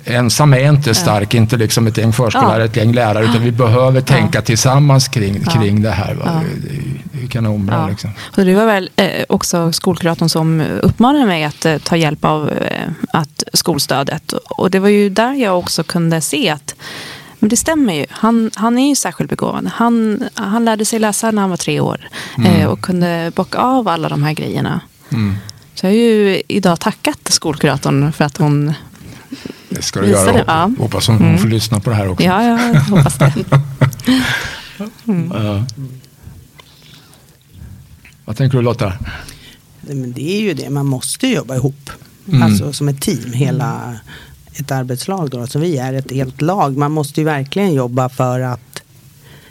ensam 0.05 0.53
är 0.53 0.69
inte 0.69 0.95
stark, 0.95 1.33
ja. 1.33 1.37
inte 1.37 1.57
liksom 1.57 1.87
ett 1.87 1.97
gäng 1.97 2.13
förskollärare, 2.13 2.59
ja. 2.59 2.65
ett 2.65 2.75
gäng 2.75 2.93
lärare, 2.93 3.25
utan 3.25 3.43
vi 3.43 3.51
behöver 3.51 4.01
tänka 4.01 4.41
tillsammans 4.41 5.07
kring, 5.07 5.43
kring 5.43 5.81
det 5.81 5.91
här. 5.91 6.13
Va? 6.13 6.41
Det, 6.61 6.69
det 7.11 7.23
är 7.23 7.27
kanonbra. 7.27 7.75
Ja. 7.75 7.87
Liksom. 7.87 8.09
Och 8.37 8.45
det 8.45 8.55
var 8.55 8.65
väl 8.65 8.89
eh, 8.95 9.23
också 9.29 9.71
skolkuratorn 9.71 10.29
som 10.29 10.61
uppmanade 10.81 11.25
mig 11.25 11.43
att 11.43 11.65
eh, 11.65 11.77
ta 11.77 11.95
hjälp 11.95 12.25
av 12.25 12.49
eh, 12.49 12.89
att 13.13 13.43
skolstödet. 13.53 14.33
Och 14.33 14.71
det 14.71 14.79
var 14.79 14.89
ju 14.89 15.09
där 15.09 15.33
jag 15.33 15.59
också 15.59 15.83
kunde 15.83 16.21
se 16.21 16.49
att 16.49 16.75
men 17.39 17.49
det 17.49 17.57
stämmer 17.57 17.93
ju. 17.93 18.05
Han, 18.09 18.51
han 18.55 18.77
är 18.77 18.89
ju 18.89 18.95
särskilt 18.95 19.29
begåvad. 19.29 19.71
Han, 19.73 20.23
han 20.33 20.65
lärde 20.65 20.85
sig 20.85 20.99
läsa 20.99 21.31
när 21.31 21.41
han 21.41 21.49
var 21.49 21.57
tre 21.57 21.79
år 21.79 22.09
mm. 22.37 22.69
och 22.69 22.81
kunde 22.81 23.31
bocka 23.35 23.57
av 23.57 23.87
alla 23.87 24.09
de 24.09 24.23
här 24.23 24.33
grejerna. 24.33 24.81
Mm. 25.11 25.35
Så 25.75 25.85
jag 25.85 25.91
har 25.91 25.97
ju 25.97 26.41
idag 26.47 26.79
tackat 26.79 27.19
skolkuratorn 27.23 28.11
för 28.11 28.25
att 28.25 28.37
hon 28.37 28.73
det 29.73 29.81
ska 29.81 30.01
du 30.01 30.07
göra. 30.07 30.31
Det. 30.31 30.43
Ja. 30.47 30.71
Hoppas 30.79 31.07
hon, 31.07 31.17
mm. 31.17 31.37
får 31.37 31.47
lyssna 31.47 31.79
på 31.79 31.89
det 31.89 31.95
här 31.95 32.07
också. 32.07 32.23
Ja, 32.23 32.43
jag 32.43 32.79
hoppas 32.81 33.17
det. 33.17 33.33
mm. 35.07 35.31
ja. 35.33 35.65
Vad 38.25 38.37
tänker 38.37 38.57
du 38.57 38.63
Lotta? 38.63 38.93
Men 39.81 40.13
det 40.13 40.37
är 40.37 40.41
ju 40.41 40.53
det, 40.53 40.69
man 40.69 40.85
måste 40.85 41.27
jobba 41.27 41.55
ihop. 41.55 41.89
Mm. 42.27 42.43
Alltså 42.43 42.73
som 42.73 42.87
ett 42.87 43.01
team, 43.01 43.33
hela 43.33 43.95
ett 44.53 44.71
arbetslag. 44.71 45.29
Då. 45.29 45.41
Alltså 45.41 45.59
vi 45.59 45.77
är 45.77 45.93
ett 45.93 46.11
helt 46.11 46.41
lag. 46.41 46.77
Man 46.77 46.91
måste 46.91 47.21
ju 47.21 47.25
verkligen 47.25 47.73
jobba 47.73 48.09
för 48.09 48.39
att 48.39 48.83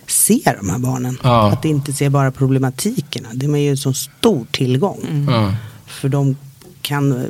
se 0.06 0.54
de 0.60 0.70
här 0.70 0.78
barnen. 0.78 1.18
Ja. 1.22 1.52
Att 1.52 1.64
inte 1.64 1.92
se 1.92 2.08
bara 2.08 2.30
problematikerna. 2.30 3.28
Det 3.32 3.46
är 3.46 3.56
ju 3.56 3.70
en 3.70 3.76
så 3.76 3.92
stor 3.92 4.46
tillgång. 4.50 5.00
Mm. 5.08 5.52
För 5.86 6.08
de 6.08 6.36
kan 6.82 7.26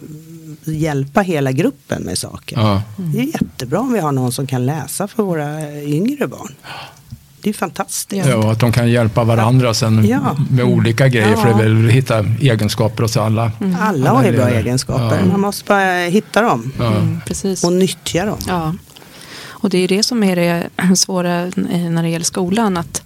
hjälpa 0.64 1.20
hela 1.20 1.52
gruppen 1.52 2.02
med 2.02 2.18
saker. 2.18 2.56
Ja. 2.56 2.82
Det 2.96 3.18
är 3.18 3.24
jättebra 3.24 3.80
om 3.80 3.92
vi 3.92 4.00
har 4.00 4.12
någon 4.12 4.32
som 4.32 4.46
kan 4.46 4.66
läsa 4.66 5.08
för 5.08 5.22
våra 5.22 5.72
yngre 5.82 6.26
barn. 6.26 6.54
Det 7.40 7.50
är 7.50 7.54
fantastiskt. 7.54 8.26
Ja, 8.26 8.52
att 8.52 8.60
de 8.60 8.72
kan 8.72 8.90
hjälpa 8.90 9.24
varandra 9.24 9.74
sen 9.74 10.08
ja. 10.08 10.36
med 10.50 10.64
olika 10.64 11.08
grejer. 11.08 11.30
Ja. 11.30 11.36
För 11.36 11.64
det 11.64 11.86
att 11.86 11.92
hitta 11.92 12.24
egenskaper 12.40 13.02
hos 13.02 13.16
alla. 13.16 13.52
Mm. 13.60 13.76
Alla 13.80 14.10
har 14.10 14.24
ju 14.24 14.32
bra 14.32 14.48
egenskaper. 14.48 15.18
Ja. 15.18 15.26
Man 15.26 15.40
måste 15.40 15.64
bara 15.64 16.04
hitta 16.04 16.42
dem. 16.42 16.72
Mm, 16.80 17.20
och 17.64 17.72
nyttja 17.72 18.24
dem. 18.24 18.38
Ja. 18.48 18.74
Och 19.44 19.70
det 19.70 19.78
är 19.78 19.88
det 19.88 20.02
som 20.02 20.22
är 20.22 20.36
det 20.36 20.68
svåra 20.96 21.44
när 21.90 22.02
det 22.02 22.08
gäller 22.08 22.24
skolan. 22.24 22.76
Att 22.76 23.02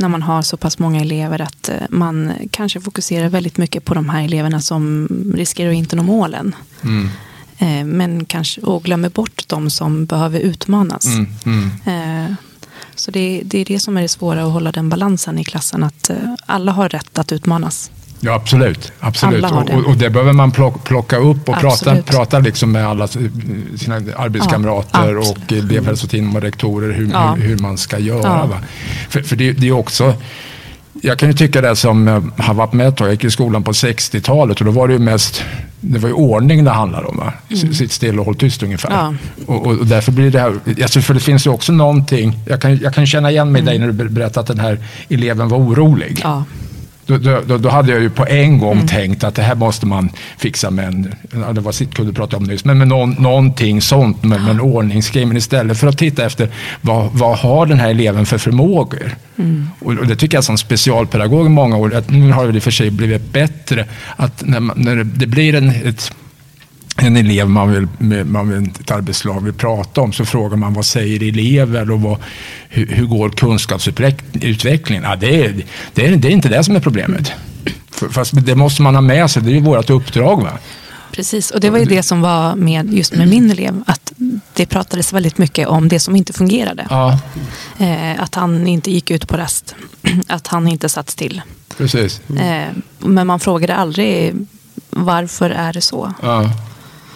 när 0.00 0.08
man 0.08 0.22
har 0.22 0.42
så 0.42 0.56
pass 0.56 0.78
många 0.78 1.00
elever 1.00 1.40
att 1.40 1.68
eh, 1.68 1.76
man 1.90 2.32
kanske 2.50 2.80
fokuserar 2.80 3.28
väldigt 3.28 3.58
mycket 3.58 3.84
på 3.84 3.94
de 3.94 4.08
här 4.08 4.24
eleverna 4.24 4.60
som 4.60 5.08
riskerar 5.34 5.70
att 5.70 5.76
inte 5.76 5.96
nå 5.96 6.02
målen. 6.02 6.54
Mm. 6.82 7.08
Eh, 7.58 7.84
men 7.84 8.24
kanske, 8.24 8.60
och 8.60 8.82
glömmer 8.82 9.08
bort 9.08 9.44
de 9.46 9.70
som 9.70 10.06
behöver 10.06 10.40
utmanas. 10.40 11.06
Mm. 11.06 11.26
Mm. 11.44 12.26
Eh, 12.26 12.34
så 12.94 13.10
det, 13.10 13.42
det, 13.44 13.58
är 13.58 13.64
det 13.64 13.80
som 13.80 13.96
är 13.96 14.02
det 14.02 14.08
svåra, 14.08 14.44
att 14.44 14.52
hålla 14.52 14.72
den 14.72 14.88
balansen 14.88 15.38
i 15.38 15.44
klassen. 15.44 15.82
Att 15.82 16.10
alla 16.46 16.72
har 16.72 16.88
rätt 16.88 17.18
att 17.18 17.32
utmanas. 17.32 17.90
Ja, 18.20 18.34
absolut. 18.34 18.92
absolut. 19.00 19.44
Och, 19.44 19.86
och, 19.86 19.96
det 19.96 20.10
behöver 20.10 20.32
man 20.32 20.52
plocka 20.84 21.16
upp 21.16 21.48
och 21.48 21.56
prata, 21.60 22.02
prata 22.02 22.38
liksom 22.38 22.72
med 22.72 22.86
alla 22.86 23.06
sina 23.06 23.96
arbetskamrater 24.16 25.14
ja, 25.14 25.30
och 25.30 25.52
elevhälsoteam 25.52 26.36
och 26.36 26.42
rektorer 26.42 26.92
hur, 26.92 27.10
ja. 27.12 27.34
hur, 27.34 27.48
hur, 27.48 27.58
man 27.58 27.78
ska 27.78 27.98
göra. 27.98 28.48
Ja. 28.50 28.60
För, 29.08 29.22
för 29.22 29.36
det, 29.36 29.52
det, 29.52 29.68
är 29.68 29.72
också 29.72 30.14
jag 31.02 31.18
kan 31.18 31.28
ju 31.28 31.34
tycka 31.34 31.60
det 31.60 31.76
som 31.76 32.06
har 32.36 32.54
varit 32.54 32.72
med 32.72 32.88
ett 32.88 32.96
tag. 32.96 33.06
Jag 33.06 33.12
gick 33.12 33.24
i 33.24 33.30
skolan 33.30 33.62
på 33.62 33.72
60-talet 33.72 34.60
och 34.60 34.64
då 34.64 34.70
var 34.72 34.88
det 34.88 34.92
ju 34.92 34.98
mest 34.98 35.44
det 35.80 35.98
var 35.98 36.08
ju 36.08 36.14
ordning 36.14 36.64
det 36.64 36.70
handlade 36.70 37.06
om. 37.06 37.16
Va? 37.16 37.32
Mm. 37.48 37.74
Sitt 37.74 37.92
still 37.92 38.18
och 38.18 38.26
håll 38.26 38.34
tyst 38.34 38.62
ungefär. 38.62 38.90
Ja. 38.90 39.14
Och, 39.46 39.66
och, 39.66 39.86
därför 39.86 40.12
blir 40.12 40.30
det 40.30 40.40
här, 40.40 40.54
alltså 40.82 41.00
för 41.00 41.14
det 41.14 41.20
finns 41.20 41.46
ju 41.46 41.50
också 41.50 41.72
någonting, 41.72 42.38
jag 42.46 42.60
kan, 42.60 42.78
jag 42.78 42.94
kan 42.94 43.06
känna 43.06 43.30
igen 43.30 43.52
mig 43.52 43.60
mm. 43.60 43.70
dig 43.70 43.78
när 43.78 43.86
du 43.86 44.08
berättade 44.08 44.40
att 44.40 44.46
den 44.46 44.58
här 44.58 44.78
eleven 45.08 45.48
var 45.48 45.58
orolig. 45.58 46.20
Ja. 46.22 46.44
Då, 47.18 47.40
då, 47.46 47.58
då, 47.58 47.68
hade 47.68 47.92
jag 47.92 48.00
ju 48.00 48.10
på 48.10 48.26
en 48.26 48.58
gång 48.58 48.72
mm. 48.72 48.86
tänkt 48.86 49.24
att 49.24 49.34
det 49.34 49.42
här 49.42 49.54
måste 49.54 49.86
man 49.86 50.10
fixa 50.38 50.70
med 50.70 50.84
en, 50.84 51.14
det 51.54 51.60
var 51.60 52.12
pratade 52.12 52.36
om 52.36 52.44
nyss, 52.44 52.64
men 52.64 52.78
med 52.78 52.88
någon, 52.88 53.10
någonting 53.10 53.80
sånt 53.80 54.24
med, 54.24 54.40
med 54.40 54.50
en 54.50 54.60
ordningsgrej. 54.60 55.24
Men 55.24 55.36
istället 55.36 55.78
för 55.78 55.86
att 55.86 55.98
titta 55.98 56.26
efter 56.26 56.48
vad, 56.80 57.10
vad 57.12 57.38
har 57.38 57.66
den 57.66 57.78
här 57.78 57.90
eleven 57.90 58.26
för 58.26 58.38
förmågor? 58.38 59.16
Mm. 59.36 59.68
Och, 59.80 59.92
och, 59.92 60.06
det 60.06 60.16
tycker 60.16 60.36
jag 60.36 60.44
som 60.44 60.58
specialpedagog 60.58 61.46
i 61.46 61.48
många 61.48 61.76
år, 61.76 61.94
att 61.94 62.10
nu 62.10 62.32
har 62.32 62.46
det 62.46 62.56
i 62.56 62.58
och 62.58 62.62
för 62.62 62.70
sig 62.70 62.90
blivit 62.90 63.32
bättre, 63.32 63.86
att 64.16 64.42
när, 64.46 64.60
man, 64.60 64.76
när 64.80 64.96
det 64.96 65.26
blir 65.26 65.54
en, 65.54 65.68
ett 65.68 66.12
en 67.00 67.16
elev 67.16 67.48
man 67.48 67.72
vill, 67.72 68.24
man 68.24 68.48
vill, 68.48 68.70
ett 68.80 68.90
arbetslag 68.90 69.44
vill 69.44 69.52
prata 69.52 70.00
om 70.00 70.12
så 70.12 70.24
frågar 70.24 70.56
man 70.56 70.74
vad 70.74 70.84
säger 70.84 71.28
elever 71.28 71.90
och 71.90 72.00
vad, 72.00 72.18
hur, 72.68 72.86
hur 72.86 73.06
går 73.06 73.30
kunskapsutvecklingen? 73.30 75.04
Ja, 75.04 75.16
det, 75.16 75.44
är, 75.44 75.64
det, 75.94 76.06
är, 76.06 76.16
det 76.16 76.28
är 76.28 76.32
inte 76.32 76.48
det 76.48 76.64
som 76.64 76.76
är 76.76 76.80
problemet. 76.80 77.32
Fast 78.10 78.46
det 78.46 78.54
måste 78.54 78.82
man 78.82 78.94
ha 78.94 79.02
med 79.02 79.30
sig, 79.30 79.42
det 79.42 79.50
är 79.50 79.54
ju 79.54 79.60
vårt 79.60 79.90
uppdrag. 79.90 80.42
Va? 80.42 80.58
Precis, 81.12 81.50
och 81.50 81.60
det 81.60 81.70
var 81.70 81.78
ju 81.78 81.84
det 81.84 82.02
som 82.02 82.20
var 82.20 82.56
med 82.56 82.94
just 82.94 83.14
med 83.14 83.28
min 83.28 83.50
elev. 83.50 83.82
Att 83.86 84.12
det 84.54 84.66
pratades 84.66 85.12
väldigt 85.12 85.38
mycket 85.38 85.68
om 85.68 85.88
det 85.88 86.00
som 86.00 86.16
inte 86.16 86.32
fungerade. 86.32 86.86
Ja. 86.90 87.18
Eh, 87.78 88.22
att 88.22 88.34
han 88.34 88.66
inte 88.66 88.90
gick 88.90 89.10
ut 89.10 89.28
på 89.28 89.36
rast. 89.36 89.74
Att 90.28 90.46
han 90.46 90.68
inte 90.68 90.88
satt 90.88 91.10
still. 91.10 91.42
Precis. 91.76 92.20
Eh, 92.30 92.68
men 92.98 93.26
man 93.26 93.40
frågade 93.40 93.74
aldrig 93.74 94.34
varför 94.90 95.50
är 95.50 95.72
det 95.72 95.80
så? 95.80 96.14
Ja. 96.22 96.50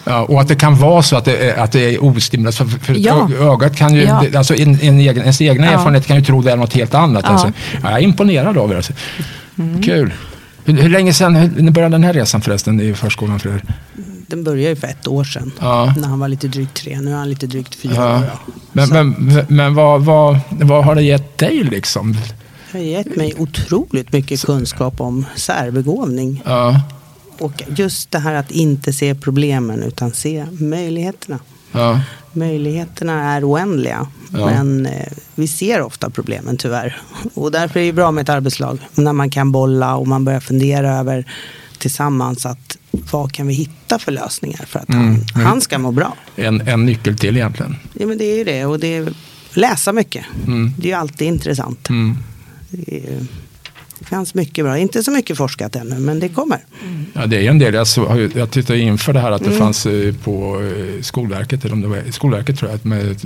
Ja, 0.05 0.23
och 0.23 0.41
att 0.41 0.47
det 0.47 0.55
kan 0.55 0.75
vara 0.75 1.03
så 1.03 1.15
att 1.15 1.25
det 1.25 1.37
är, 1.37 1.57
att 1.63 1.71
det 1.71 1.95
är 1.95 2.03
ostimulerat. 2.03 2.55
För, 2.55 2.65
för 2.65 2.95
ja. 2.97 3.29
ögat 3.39 3.77
kan 3.77 3.95
ju, 3.95 4.01
ja. 4.01 4.23
alltså 4.35 4.55
en, 4.55 4.79
en 4.81 4.99
egen, 4.99 5.17
ens 5.17 5.41
egna 5.41 5.65
ja. 5.65 5.71
erfarenhet 5.71 6.07
kan 6.07 6.15
ju 6.15 6.23
tro 6.23 6.41
det 6.41 6.51
är 6.51 6.55
något 6.55 6.73
helt 6.73 6.93
annat. 6.93 7.25
Ja. 7.27 7.31
Alltså, 7.31 7.51
jag 7.83 7.91
är 7.91 7.99
imponerad 7.99 8.57
av 8.57 8.71
er. 8.71 8.75
Alltså. 8.75 8.93
Mm. 9.57 9.83
Kul. 9.83 10.13
Hur, 10.65 10.81
hur, 10.81 10.89
länge 10.89 11.13
sedan 11.13 11.35
hur, 11.35 11.71
började 11.71 11.93
den 11.93 12.03
här 12.03 12.13
resan 12.13 12.41
förresten 12.41 12.81
i 12.81 12.93
förskolan 12.93 13.39
för 13.39 13.49
er? 13.49 13.63
Den 14.27 14.43
började 14.43 14.69
ju 14.69 14.75
för 14.75 14.87
ett 14.87 15.07
år 15.07 15.23
sedan. 15.23 15.51
När 15.97 16.07
han 16.07 16.19
var 16.19 16.27
lite 16.27 16.47
drygt 16.47 16.73
tre. 16.73 16.99
Nu 17.01 17.11
är 17.11 17.15
han 17.15 17.29
lite 17.29 17.47
drygt 17.47 17.75
fyra 17.75 18.15
år. 18.15 18.21
Men, 18.71 18.89
men, 18.89 19.45
men 19.47 19.75
vad, 19.75 20.01
vad, 20.01 20.39
vad 20.49 20.85
har 20.85 20.95
det 20.95 21.01
gett 21.01 21.37
dig 21.37 21.63
liksom? 21.63 22.17
Det 22.71 22.77
har 22.77 22.85
gett 22.85 23.15
mig 23.15 23.33
otroligt 23.37 24.13
mycket 24.13 24.45
kunskap 24.45 25.01
om 25.01 25.25
särbegåvning. 25.35 26.41
Ja. 26.45 26.81
Och 27.39 27.63
just 27.67 28.11
det 28.11 28.19
här 28.19 28.33
att 28.33 28.51
inte 28.51 28.93
se 28.93 29.15
problemen 29.15 29.83
utan 29.83 30.11
se 30.11 30.45
möjligheterna. 30.59 31.39
Ja. 31.71 32.01
Möjligheterna 32.33 33.33
är 33.33 33.49
oändliga. 33.49 34.07
Ja. 34.33 34.45
Men 34.45 34.85
eh, 34.85 35.11
vi 35.35 35.47
ser 35.47 35.81
ofta 35.81 36.09
problemen 36.09 36.57
tyvärr. 36.57 37.01
Och 37.33 37.51
därför 37.51 37.79
är 37.79 37.85
det 37.85 37.93
bra 37.93 38.11
med 38.11 38.21
ett 38.21 38.29
arbetslag. 38.29 38.79
När 38.95 39.13
man 39.13 39.29
kan 39.29 39.51
bolla 39.51 39.95
och 39.95 40.07
man 40.07 40.25
börjar 40.25 40.39
fundera 40.39 40.97
över 40.97 41.25
tillsammans 41.77 42.45
att 42.45 42.77
vad 43.11 43.31
kan 43.31 43.47
vi 43.47 43.53
hitta 43.53 43.99
för 43.99 44.11
lösningar 44.11 44.65
för 44.67 44.79
att 44.79 44.89
mm. 44.89 45.01
han, 45.01 45.15
mm. 45.15 45.47
han 45.47 45.61
ska 45.61 45.77
må 45.77 45.91
bra. 45.91 46.15
En, 46.35 46.61
en 46.61 46.85
nyckel 46.85 47.17
till 47.17 47.37
egentligen. 47.37 47.75
Ja 47.93 48.05
men 48.05 48.17
det 48.17 48.25
är 48.25 48.37
ju 48.37 48.43
det. 48.43 48.65
Och 48.65 48.79
det 48.79 48.95
är 48.95 49.13
läsa 49.53 49.93
mycket. 49.93 50.25
Mm. 50.47 50.73
Det 50.77 50.87
är 50.87 50.89
ju 50.89 50.97
alltid 50.97 51.27
intressant. 51.27 51.89
Mm. 51.89 52.17
Det 52.69 52.97
är, 52.97 53.25
det 54.05 54.15
fanns 54.15 54.33
mycket 54.33 54.65
bra, 54.65 54.77
inte 54.77 55.03
så 55.03 55.11
mycket 55.11 55.37
forskat 55.37 55.75
ännu, 55.75 55.99
men 55.99 56.19
det 56.19 56.29
kommer. 56.29 56.59
Mm. 56.83 57.05
Ja, 57.13 57.25
det 57.25 57.45
är 57.45 57.49
en 57.49 57.59
del. 57.59 57.73
Jag, 57.73 57.87
så, 57.87 58.29
jag 58.35 58.51
tittade 58.51 58.79
inför 58.79 59.13
det 59.13 59.19
här 59.19 59.31
att 59.31 59.41
det 59.41 59.47
mm. 59.47 59.59
fanns 59.59 59.85
eh, 59.85 60.15
på 60.23 60.61
eh, 60.61 61.01
Skolverket, 61.01 61.65
eller 61.65 61.73
om 61.73 61.81
det 61.81 61.87
var 61.87 62.11
Skolverket 62.11 62.59
tror 62.59 62.71
jag, 62.71 62.85
med 62.85 63.11
ett, 63.11 63.25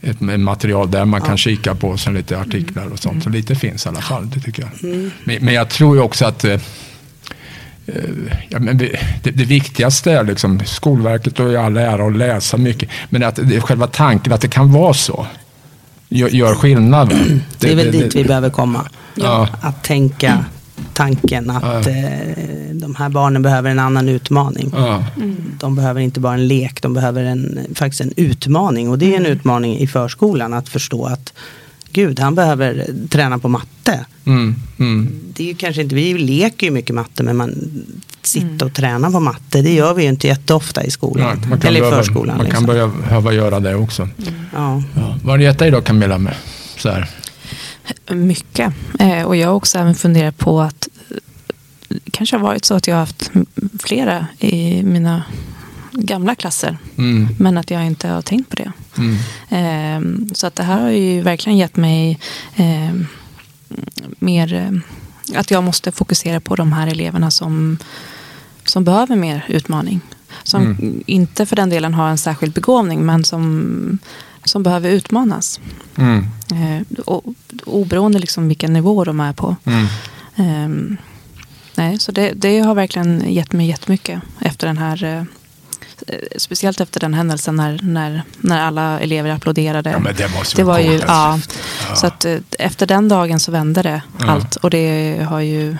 ett, 0.00 0.20
material 0.20 0.90
där 0.90 1.04
man 1.04 1.20
ja. 1.20 1.26
kan 1.26 1.36
kika 1.36 1.74
på 1.74 1.96
sen 1.96 2.14
lite 2.14 2.38
artiklar 2.38 2.86
och 2.86 2.98
sånt. 2.98 3.22
Så 3.22 3.28
mm. 3.28 3.40
lite 3.40 3.54
finns 3.54 3.86
i 3.86 3.88
alla 3.88 4.00
fall, 4.00 4.30
det 4.30 4.40
tycker 4.40 4.62
jag. 4.62 4.90
Mm. 4.90 5.10
Men, 5.24 5.44
men, 5.44 5.54
jag 5.54 5.68
tror 5.68 5.96
ju 5.96 6.02
också 6.02 6.24
att 6.24 6.44
eh, 6.44 6.60
Ja, 8.48 8.58
men 8.58 8.78
det, 8.78 8.96
det, 9.22 9.44
viktigaste 9.44 10.12
är 10.12 10.24
liksom 10.24 10.60
Skolverket 10.64 11.40
och 11.40 11.52
i 11.52 11.56
all 11.56 11.76
ära 11.76 12.06
att 12.06 12.16
läsa 12.16 12.56
mycket. 12.56 12.88
Men 13.08 13.22
att 13.22 13.36
det 13.36 13.60
själva 13.60 13.86
tanken 13.86 14.32
att 14.32 14.40
det 14.40 14.48
kan 14.48 14.72
vara 14.72 14.94
så 14.94 15.26
gör, 16.10 16.28
gör 16.28 16.54
skillnad. 16.54 17.08
Det, 17.08 17.40
det 17.58 17.72
är 17.72 17.76
väl 17.76 17.92
dit 17.92 18.16
vi 18.16 18.24
behöver 18.24 18.50
komma. 18.50 18.88
Ja. 19.14 19.48
Att 19.60 19.84
tänka 19.84 20.44
tanken 20.92 21.50
att 21.50 21.86
ja. 21.86 21.92
eh, 21.92 22.74
de 22.74 22.94
här 22.94 23.08
barnen 23.08 23.42
behöver 23.42 23.70
en 23.70 23.78
annan 23.78 24.08
utmaning. 24.08 24.72
Ja. 24.76 25.04
Mm. 25.16 25.36
De 25.60 25.76
behöver 25.76 26.00
inte 26.00 26.20
bara 26.20 26.34
en 26.34 26.48
lek, 26.48 26.82
de 26.82 26.94
behöver 26.94 27.24
en, 27.24 27.66
faktiskt 27.74 28.00
en 28.00 28.12
utmaning. 28.16 28.88
Och 28.88 28.98
det 28.98 29.06
är 29.06 29.16
en 29.16 29.26
mm. 29.26 29.32
utmaning 29.32 29.78
i 29.78 29.86
förskolan 29.86 30.54
att 30.54 30.68
förstå 30.68 31.06
att 31.06 31.32
Gud, 31.92 32.20
han 32.20 32.34
behöver 32.34 32.86
träna 33.08 33.38
på 33.38 33.48
matte. 33.48 34.06
Mm. 34.24 34.54
Mm. 34.78 35.20
Det 35.34 35.42
är 35.42 35.48
ju 35.48 35.54
kanske 35.54 35.82
inte, 35.82 35.94
vi 35.94 36.18
leker 36.18 36.66
ju 36.66 36.70
mycket 36.70 36.94
matte, 36.94 37.22
men 37.22 37.36
man 37.36 37.54
sitta 38.22 38.46
mm. 38.46 38.66
och 38.66 38.74
träna 38.74 39.10
på 39.10 39.20
matte, 39.20 39.62
det 39.62 39.74
gör 39.74 39.94
vi 39.94 40.02
ju 40.02 40.08
inte 40.08 40.26
jätteofta 40.26 40.84
i 40.84 40.90
skolan. 40.90 41.40
Ja, 41.50 41.68
eller 41.68 41.86
i 41.86 41.90
förskolan. 41.90 42.36
Man 42.36 42.46
liksom. 42.46 42.66
kan 42.66 42.76
behöva 43.02 43.32
göra 43.32 43.60
det 43.60 43.74
också. 43.74 44.02
Mm. 44.02 44.34
Ja. 44.54 44.82
Ja. 44.94 45.18
Vad 45.22 45.30
har 45.30 45.38
du 45.38 45.44
gett 45.44 45.58
dig 45.58 45.70
då 45.70 45.80
Camilla? 45.80 46.18
Med? 46.18 46.34
Så 46.76 46.88
här. 46.88 47.08
Mycket. 48.10 48.72
Eh, 48.98 49.22
och 49.22 49.36
jag 49.36 49.48
har 49.48 49.54
också 49.54 49.78
även 49.78 49.94
funderat 49.94 50.38
på 50.38 50.60
att 50.60 50.88
det 51.88 52.10
kanske 52.10 52.36
har 52.36 52.42
varit 52.42 52.64
så 52.64 52.74
att 52.74 52.86
jag 52.86 52.94
har 52.94 53.00
haft 53.00 53.30
flera 53.78 54.26
i 54.38 54.82
mina 54.82 55.22
gamla 55.92 56.34
klasser. 56.34 56.78
Mm. 56.98 57.28
Men 57.38 57.58
att 57.58 57.70
jag 57.70 57.86
inte 57.86 58.08
har 58.08 58.22
tänkt 58.22 58.48
på 58.48 58.56
det. 58.56 58.72
Mm. 59.00 60.26
Eh, 60.28 60.32
så 60.34 60.46
att 60.46 60.56
det 60.56 60.62
här 60.62 60.80
har 60.80 60.90
ju 60.90 61.22
verkligen 61.22 61.58
gett 61.58 61.76
mig 61.76 62.18
eh, 62.56 62.94
mer... 64.18 64.80
Att 65.34 65.50
jag 65.50 65.64
måste 65.64 65.92
fokusera 65.92 66.40
på 66.40 66.56
de 66.56 66.72
här 66.72 66.86
eleverna 66.86 67.30
som, 67.30 67.78
som 68.64 68.84
behöver 68.84 69.16
mer 69.16 69.44
utmaning. 69.48 70.00
Som 70.42 70.62
mm. 70.62 71.02
inte 71.06 71.46
för 71.46 71.56
den 71.56 71.70
delen 71.70 71.94
har 71.94 72.08
en 72.08 72.18
särskild 72.18 72.52
begåvning 72.52 73.06
men 73.06 73.24
som, 73.24 73.98
som 74.44 74.62
behöver 74.62 74.90
utmanas. 74.90 75.60
Mm. 75.96 76.26
Eh, 76.52 77.02
oberoende 77.64 78.18
liksom 78.18 78.48
vilken 78.48 78.72
nivå 78.72 79.04
de 79.04 79.20
är 79.20 79.32
på. 79.32 79.56
Eh, 80.36 80.68
nej, 81.76 81.98
så 81.98 82.12
det, 82.12 82.32
det 82.36 82.60
har 82.60 82.74
verkligen 82.74 83.32
gett 83.32 83.52
mig 83.52 83.66
jättemycket 83.66 84.22
efter 84.40 84.66
den 84.66 84.78
här 84.78 85.04
eh, 85.04 85.22
Speciellt 86.36 86.80
efter 86.80 87.00
den 87.00 87.14
händelsen 87.14 87.56
när, 87.56 87.80
när, 87.82 88.22
när 88.40 88.60
alla 88.60 89.00
elever 89.00 89.30
applåderade. 89.30 89.90
Ja, 89.90 89.98
men 89.98 90.14
det 90.16 90.28
måste 90.34 90.56
det 90.56 90.64
var 90.64 90.78
ju, 90.78 90.92
ja, 90.92 91.40
ja, 91.88 91.96
Så 91.96 92.06
att 92.06 92.24
eh, 92.24 92.36
efter 92.58 92.86
den 92.86 93.08
dagen 93.08 93.40
så 93.40 93.52
vände 93.52 93.82
det 93.82 94.02
ja. 94.18 94.26
allt. 94.26 94.56
Och 94.56 94.70
det 94.70 95.18
har 95.28 95.40
ju, 95.40 95.76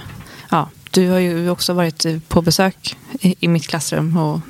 ja, 0.50 0.68
du 0.90 1.10
har 1.10 1.18
ju 1.18 1.50
också 1.50 1.72
varit 1.72 2.06
på 2.28 2.42
besök 2.42 2.96
i, 3.20 3.34
i 3.40 3.48
mitt 3.48 3.68
klassrum 3.68 4.16
och 4.16 4.40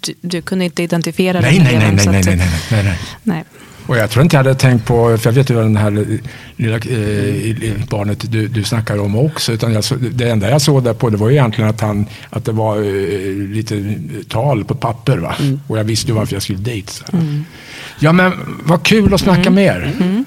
du, 0.00 0.14
du, 0.20 0.42
kunde 0.42 0.64
inte 0.64 0.82
identifiera 0.82 1.40
nej, 1.40 1.54
den 1.54 1.64
nej, 1.64 1.74
eleven. 1.74 1.96
Nej, 1.96 2.06
nej, 2.06 2.22
nej, 2.24 2.36
nej, 2.36 2.46
nej, 2.70 2.84
nej, 2.84 2.98
nej. 3.22 3.44
Och 3.86 3.96
jag 3.96 4.10
tror 4.10 4.22
inte 4.22 4.36
jag 4.36 4.44
hade 4.44 4.54
tänkt 4.54 4.86
på, 4.86 5.18
för 5.18 5.30
jag 5.30 5.34
vet 5.34 5.50
ju 5.50 5.54
vad 5.54 5.64
den 5.64 5.76
här 5.76 6.20
lilla 6.56 6.76
eh, 6.76 7.86
barnet 7.88 8.32
du, 8.32 8.48
du 8.48 8.64
snackar 8.64 8.98
om 8.98 9.18
också. 9.18 9.52
Utan 9.52 9.72
jag, 9.72 9.84
det 10.12 10.30
enda 10.30 10.50
jag 10.50 10.62
såg 10.62 10.84
där 10.84 10.94
på 10.94 11.10
det 11.10 11.16
var 11.16 11.30
egentligen 11.30 11.70
att, 11.70 11.80
han, 11.80 12.06
att 12.30 12.44
det 12.44 12.52
var 12.52 12.76
eh, 12.76 13.34
lite 13.34 13.94
tal 14.28 14.64
på 14.64 14.74
papper. 14.74 15.18
Va? 15.18 15.34
Mm. 15.40 15.60
Och 15.66 15.78
jag 15.78 15.84
visste 15.84 16.08
ju 16.08 16.14
varför 16.14 16.34
jag 16.34 16.42
skulle 16.42 16.58
dit. 16.58 17.02
Mm. 17.12 17.44
Ja 17.98 18.12
men 18.12 18.32
vad 18.64 18.82
kul 18.82 19.14
att 19.14 19.20
snacka 19.20 19.40
mm. 19.40 19.54
med 19.54 19.64
er. 19.64 19.92
Mm. 20.00 20.24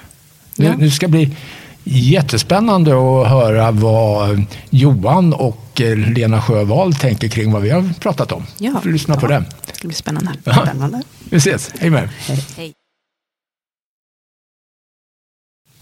Nu, 0.56 0.74
nu 0.78 0.92
ska 0.92 1.08
det 1.08 1.12
bli 1.12 1.36
jättespännande 1.84 2.92
att 2.92 3.30
höra 3.30 3.72
vad 3.72 4.46
Johan 4.70 5.34
och 5.34 5.82
eh, 5.82 5.98
Lena 5.98 6.42
Sjövall 6.42 6.94
tänker 6.94 7.28
kring 7.28 7.52
vad 7.52 7.62
vi 7.62 7.70
har 7.70 7.94
pratat 8.00 8.32
om. 8.32 8.46
Ja. 8.58 8.82
Lyssna 8.84 9.16
ja. 9.16 9.20
på 9.20 9.28
det. 9.28 9.44
Det 9.82 9.88
blir 9.88 9.98
spännande. 9.98 10.32
Ja. 10.44 10.54
spännande. 10.54 11.02
Vi 11.30 11.38
ses. 11.38 11.72
Hej 11.80 11.90
med 11.90 12.10
Hej. 12.28 12.46
Hej. 12.58 12.74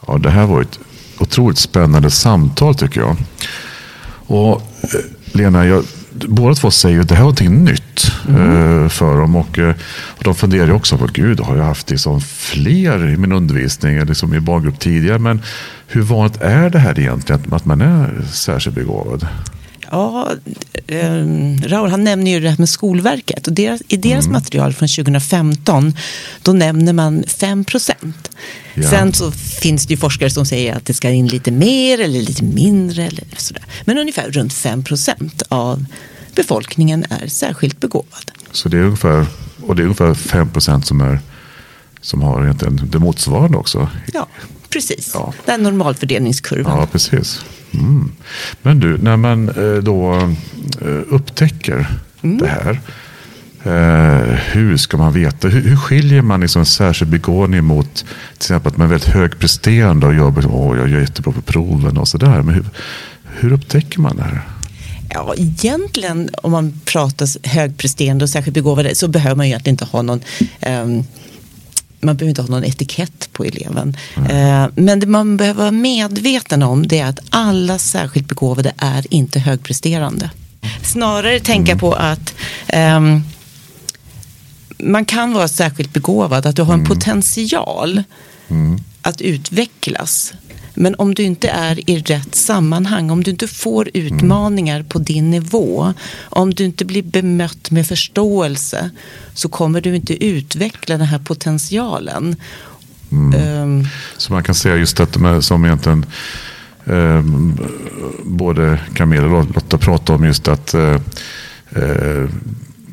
Ja, 0.08 0.18
det 0.18 0.30
här 0.30 0.46
var 0.46 0.62
ett 0.62 0.80
otroligt 1.20 1.58
spännande 1.58 2.12
samtal 2.12 2.76
tycker 2.76 3.02
jag. 3.02 3.18
Och 4.28 4.62
eh, 4.84 5.00
Lena, 5.32 5.66
jag, 5.66 5.84
båda 6.28 6.56
två 6.56 6.72
säger 6.72 7.00
att 7.00 7.10
det 7.10 7.16
här 7.16 7.22
är 7.22 7.24
någonting 7.24 7.64
nytt 7.64 8.12
mm. 8.30 8.84
eh, 8.84 8.90
för 8.90 9.18
dem. 9.18 9.36
Och, 9.36 9.60
eh, 9.60 9.76
och 9.90 10.24
de 10.24 10.36
funderar 10.36 10.72
också 10.72 10.98
på, 10.98 11.08
gud, 11.14 11.40
har 11.40 11.58
jag 11.58 11.64
haft 11.64 11.90
liksom 11.90 12.22
fler 12.22 13.10
i 13.10 13.18
min 13.18 13.32
undervisning 13.32 13.96
eller 13.96 14.06
liksom 14.06 14.34
i 14.34 14.40
barngrupp 14.40 14.80
tidigare? 14.80 15.20
Men 15.20 15.42
hur 15.88 16.02
vanligt 16.02 16.42
är 16.42 16.70
det 16.70 16.80
här 16.80 17.00
egentligen, 17.00 17.54
att 17.54 17.66
man 17.66 17.82
är 17.82 18.22
särskilt 18.32 18.76
begåvad? 18.76 19.28
Ja, 19.92 20.32
eh, 20.88 21.26
Raul 21.64 21.90
han 21.90 22.04
nämner 22.04 22.32
ju 22.32 22.40
det 22.40 22.50
här 22.50 22.58
med 22.58 22.70
Skolverket. 22.70 23.48
Och 23.48 23.54
deras, 23.54 23.82
I 23.88 23.98
deras 23.98 24.26
mm. 24.26 24.34
material 24.34 24.74
från 24.74 24.88
2015 24.88 25.98
då 26.42 26.54
nämner 26.54 26.94
man 26.94 27.24
5 27.28 27.66
procent. 27.66 28.30
Ja. 28.74 28.90
Sen 28.90 29.14
så 29.14 29.32
finns 29.32 29.88
det 29.88 29.94
ju 29.94 29.98
forskare 29.98 30.30
som 30.30 30.46
säger 30.46 30.76
att 30.76 30.86
det 30.86 30.94
ska 30.94 31.10
in 31.10 31.28
lite 31.28 31.52
mer 31.52 32.00
eller 32.00 32.22
lite 32.22 32.44
mindre. 32.44 33.04
Eller 33.04 33.24
sådär. 33.38 33.64
Men 33.86 33.98
ungefär 33.98 34.32
runt 34.32 34.54
5 34.54 34.84
procent 34.84 35.44
av 35.50 35.86
befolkningen 36.36 37.06
är 37.10 37.28
särskilt 37.28 37.80
begåvad. 37.80 38.32
Så 38.52 38.70
det 38.70 38.78
är 38.78 38.82
ungefär, 38.82 39.26
och 39.62 39.76
det 39.76 39.82
är 39.82 39.84
ungefär 39.84 40.14
5 40.14 40.50
procent 40.50 40.88
som, 40.88 41.18
som 42.02 42.22
har 42.22 42.44
egentligen 42.44 42.82
det 42.92 43.00
motsvarande 43.00 43.58
också? 43.58 43.90
Ja, 44.14 44.28
precis. 44.70 45.12
Ja. 45.14 45.34
Den 45.46 45.64
normalfördelningskurvan. 45.64 46.80
Ja, 46.80 46.88
precis. 46.92 47.46
Mm. 47.74 48.12
Men 48.62 48.80
du, 48.80 48.98
när 48.98 49.18
man 49.18 49.50
eh, 49.50 49.84
då 49.84 50.16
eh, 50.82 51.02
upptäcker 51.10 51.88
mm. 52.22 52.38
det 52.38 52.48
här. 52.48 52.80
Eh, 53.66 54.38
hur 54.52 54.78
ska 54.78 54.98
man 54.98 55.14
veta? 55.14 55.48
Hur, 55.48 55.62
hur 55.62 55.76
skiljer 55.76 56.22
man 56.22 56.42
liksom 56.42 56.60
en 56.60 56.66
särskild 56.66 57.12
begåvning 57.12 57.64
mot 57.64 57.96
till 57.96 58.06
exempel 58.38 58.72
att 58.72 58.78
man 58.78 58.88
är 58.88 58.90
väldigt 58.90 59.10
högpresterande 59.10 60.08
och 60.08 60.14
jobbar, 60.14 60.46
åh, 60.48 60.78
jag 60.78 60.90
gör 60.90 61.00
jättebra 61.00 61.34
på 61.34 61.42
proven 61.42 61.98
och 61.98 62.08
sådär. 62.08 62.42
Men 62.42 62.56
hur, 62.56 62.66
hur 63.24 63.54
upptäcker 63.54 64.00
man 64.00 64.18
det 64.18 64.24
här? 64.24 64.42
Ja, 65.10 65.34
egentligen 65.38 66.30
om 66.44 66.52
man 66.52 66.82
pratar 66.86 67.48
högpresterande 67.48 68.24
och 68.24 68.30
särskilt 68.30 68.54
begåvade 68.54 68.96
så 68.96 69.08
behöver 69.08 69.36
man 69.36 69.46
egentligen 69.46 69.74
inte 69.74 69.86
ha 69.86 70.02
någon 70.02 70.22
um, 70.68 71.04
man 72.06 72.18
behöver 72.18 72.30
inte 72.30 72.42
ha 72.42 72.50
någon 72.50 72.64
etikett 72.64 73.30
på 73.34 73.46
eleven. 73.46 73.98
Mm. 74.16 74.72
Men 74.76 75.00
det 75.00 75.08
man 75.08 75.38
behöver 75.38 75.60
vara 75.60 75.72
medveten 75.72 76.64
om 76.64 76.88
det 76.88 77.00
är 77.00 77.06
att 77.06 77.20
alla 77.30 77.78
särskilt 77.78 78.28
begåvade 78.28 78.74
är 78.78 79.14
inte 79.14 79.40
högpresterande. 79.40 80.30
Snarare 80.84 81.40
tänka 81.40 81.72
mm. 81.72 81.80
på 81.80 81.94
att 81.94 82.34
um, 82.74 83.24
man 84.78 85.06
kan 85.06 85.34
vara 85.34 85.48
särskilt 85.48 85.94
begåvad, 85.94 86.46
att 86.46 86.56
du 86.56 86.62
har 86.62 86.74
en 86.74 86.80
mm. 86.80 86.90
potential 86.90 88.04
mm. 88.48 88.80
att 89.02 89.22
utvecklas. 89.22 90.34
Men 90.76 90.96
om 90.96 91.14
du 91.14 91.24
inte 91.24 91.50
är 91.50 91.90
i 91.90 92.00
rätt 92.00 92.36
sammanhang, 92.36 93.12
om 93.12 93.24
du 93.24 93.32
inte 93.32 93.48
får 93.48 93.90
utmaningar 93.94 94.84
på 94.84 95.00
din 95.00 95.32
nivå, 95.32 95.94
om 96.24 96.54
du 96.54 96.64
inte 96.66 96.86
blir 96.86 97.04
bemött 97.04 97.72
med 97.72 97.88
förståelse 97.88 98.90
så 99.34 99.50
kommer 99.50 99.82
du 99.82 99.96
inte 99.96 100.26
utveckla 100.26 100.98
den 100.98 101.08
här 101.08 101.20
potentialen. 101.20 102.36
Mm. 103.12 103.62
Um, 103.62 103.88
så 104.18 104.34
man 104.34 104.44
kan 104.44 104.56
säga 104.56 104.76
just 104.76 104.98
detta 104.98 105.42
som 105.42 105.66
egentligen 105.66 106.06
um, 106.86 107.58
både 108.24 108.80
Camilla 108.94 109.26
och 109.26 109.56
Lotta 109.56 109.78
pratade 109.78 110.20
om 110.20 110.26
just 110.26 110.48
att 110.48 110.76
uh, 110.76 111.00
uh, 111.78 112.30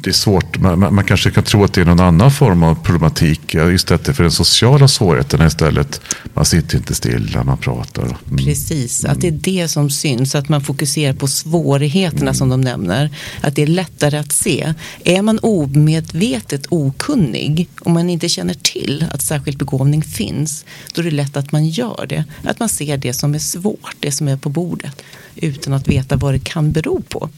det 0.02 0.10
är 0.10 0.14
svårt. 0.14 0.58
Man, 0.58 0.78
man, 0.94 1.04
kanske 1.04 1.30
kan 1.30 1.44
tro 1.44 1.64
att 1.64 1.72
det 1.72 1.80
är 1.80 1.84
någon 1.84 2.00
annan 2.00 2.30
form 2.30 2.62
av 2.62 2.74
problematik. 2.74 3.54
Just 3.54 3.88
detta 3.88 4.14
för 4.14 4.22
den 4.22 4.32
sociala 4.32 4.88
svårigheten 4.88 5.46
istället. 5.46 6.00
Man 6.34 6.44
sitter 6.44 6.76
inte 6.76 6.94
stilla, 6.94 7.44
man 7.44 7.58
pratar. 7.58 8.02
Mm. 8.02 8.44
Precis, 8.44 9.04
att 9.04 9.20
det 9.20 9.28
är 9.28 9.32
det 9.32 9.68
som 9.68 9.90
syns. 9.90 10.34
Att 10.34 10.48
man 10.48 10.60
fokuserar 10.60 11.12
på 11.12 11.28
svårigheterna 11.28 12.22
mm. 12.22 12.34
som 12.34 12.48
de 12.48 12.60
nämner. 12.60 13.10
Att 13.40 13.56
det 13.56 13.62
är 13.62 13.66
lättare 13.66 14.18
att 14.18 14.32
se. 14.32 14.74
Är 15.04 15.22
man 15.22 15.38
omedvetet 15.42 16.66
okunnig 16.68 17.68
och 17.80 17.90
man 17.90 18.10
inte 18.10 18.28
känner 18.28 18.54
till 18.54 19.06
att 19.10 19.22
särskild 19.22 19.58
begåvning 19.58 20.02
finns. 20.02 20.64
Då 20.94 21.00
är 21.00 21.04
det 21.04 21.10
lätt 21.10 21.36
att 21.36 21.52
man 21.52 21.66
gör 21.66 22.06
det. 22.08 22.24
Att 22.44 22.60
man 22.60 22.68
ser 22.68 22.96
det 22.96 23.12
som 23.12 23.34
är 23.34 23.38
svårt, 23.38 23.96
det 24.00 24.12
som 24.12 24.28
är 24.28 24.36
på 24.36 24.48
bordet. 24.48 25.02
Utan 25.36 25.72
att 25.72 25.88
veta 25.88 26.16
vad 26.16 26.34
det 26.34 26.44
kan 26.44 26.72
bero 26.72 27.02
på. 27.08 27.30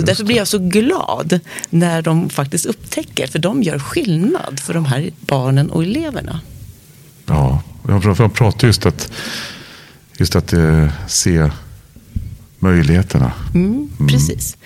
Så 0.00 0.06
därför 0.06 0.24
blir 0.24 0.36
jag 0.36 0.48
så 0.48 0.58
glad 0.58 1.40
när 1.70 2.02
de 2.02 2.30
faktiskt 2.30 2.66
upptäcker, 2.66 3.26
för 3.26 3.38
de 3.38 3.62
gör 3.62 3.78
skillnad 3.78 4.60
för 4.60 4.74
de 4.74 4.84
här 4.84 5.10
barnen 5.20 5.70
och 5.70 5.82
eleverna. 5.82 6.40
Ja, 7.26 7.62
jag 7.88 8.34
pratar 8.34 8.66
just 8.66 8.86
att, 8.86 9.12
just 10.18 10.36
att 10.36 10.52
eh, 10.52 10.88
se 11.08 11.50
möjligheterna. 12.58 13.32
Mm, 13.54 13.88
mm. 13.98 14.08
precis. 14.08 14.56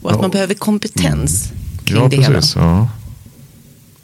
Och 0.00 0.10
att 0.10 0.16
ja. 0.16 0.22
man 0.22 0.30
behöver 0.30 0.54
kompetens 0.54 1.50
mm. 1.50 1.84
kring 1.84 2.02
ja, 2.02 2.08
det 2.08 2.16
precis, 2.16 2.56
hela. 2.56 2.66
Ja. 2.66 2.88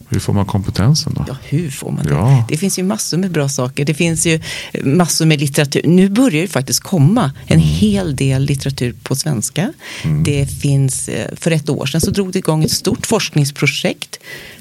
Hur 0.08 0.20
får 0.20 0.32
man 0.32 0.46
kompetensen 0.46 1.14
då? 1.14 1.24
Ja, 1.28 1.36
hur 1.44 1.70
får 1.70 1.90
man 1.90 2.04
det? 2.04 2.10
Ja. 2.10 2.44
Det 2.48 2.56
finns 2.56 2.78
ju 2.78 2.82
massor 2.82 3.18
med 3.18 3.30
bra 3.30 3.48
saker. 3.48 3.84
Det 3.84 3.94
finns 3.94 4.26
ju 4.26 4.40
massor 4.82 5.26
med 5.26 5.40
litteratur. 5.40 5.82
Nu 5.84 6.08
börjar 6.08 6.42
det 6.42 6.48
faktiskt 6.48 6.80
komma 6.80 7.32
en 7.46 7.58
mm. 7.58 7.68
hel 7.68 8.16
del 8.16 8.42
litteratur 8.42 8.94
på 9.02 9.16
svenska. 9.16 9.72
Mm. 10.04 10.22
Det 10.22 10.46
finns, 10.46 11.08
eh, 11.08 11.30
för 11.36 11.50
ett 11.50 11.68
år 11.68 11.86
sedan 11.86 12.00
så 12.00 12.10
drog 12.10 12.32
det 12.32 12.38
igång 12.38 12.64
ett 12.64 12.70
stort 12.70 13.06
forskningsprojekt 13.06 14.18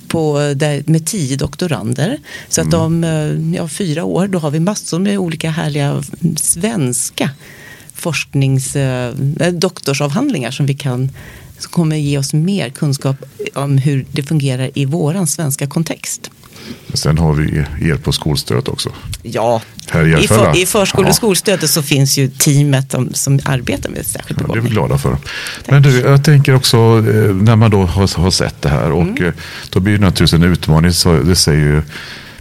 på, 0.08 0.54
där, 0.56 0.84
med 0.86 1.06
tio 1.06 1.38
doktorander. 1.38 2.18
Så 2.50 2.62
att 2.62 2.74
mm. 2.74 2.82
om 2.82 3.04
eh, 3.04 3.56
ja, 3.58 3.68
fyra 3.68 4.04
år 4.04 4.28
då 4.28 4.40
har 4.40 4.52
vi 4.52 4.60
massor 4.60 5.00
med 5.00 5.18
olika 5.18 5.50
härliga 5.50 6.04
svenska 6.36 7.30
forsknings, 7.94 8.76
eh, 8.76 9.14
doktorsavhandlingar 9.54 10.52
som 10.52 10.66
vi 10.66 10.74
kan 10.74 11.12
som 11.60 11.72
kommer 11.72 11.96
ge 11.96 12.18
oss 12.18 12.34
mer 12.34 12.70
kunskap 12.70 13.16
om 13.54 13.78
hur 13.78 14.06
det 14.12 14.24
fungerar 14.24 14.70
i 14.74 14.86
våran 14.86 15.28
svenska 15.28 15.68
kontext. 15.68 16.32
Sen 16.94 17.18
har 17.18 17.34
vi 17.34 17.58
er 17.90 17.96
på 17.96 18.12
skolstödet 18.12 18.68
också. 18.68 18.92
Ja, 19.22 19.62
i, 20.22 20.28
för, 20.28 20.58
i 20.58 20.66
förskole 20.66 21.10
och 21.10 21.16
skolstödet 21.16 21.70
så 21.70 21.82
finns 21.84 22.18
ju 22.18 22.28
teamet 22.28 22.96
som 23.14 23.40
arbetar 23.46 23.90
med 23.90 24.06
särskilt 24.06 24.40
begåvning. 24.40 24.56
Ja, 24.56 24.62
det 24.62 24.68
är 24.68 24.70
vi 24.70 24.76
glada 24.76 24.98
för. 24.98 25.12
Tack. 25.12 25.72
Men 25.72 25.82
du, 25.82 26.00
jag 26.00 26.24
tänker 26.24 26.56
också 26.56 26.78
eh, 26.78 27.36
när 27.36 27.56
man 27.56 27.72
då 27.72 27.82
har, 27.84 28.22
har 28.22 28.32
sett 28.32 28.62
det 28.62 28.70
här 28.70 28.92
och 28.92 29.02
mm. 29.02 29.26
Eh, 29.26 29.34
då 29.70 29.80
blir 29.80 29.94
det 29.94 30.00
naturligtvis 30.00 30.34
en 30.34 30.44
utmaning. 30.44 30.92
Så 30.92 31.14
det 31.14 31.36
säger 31.36 31.60
ju 31.60 31.82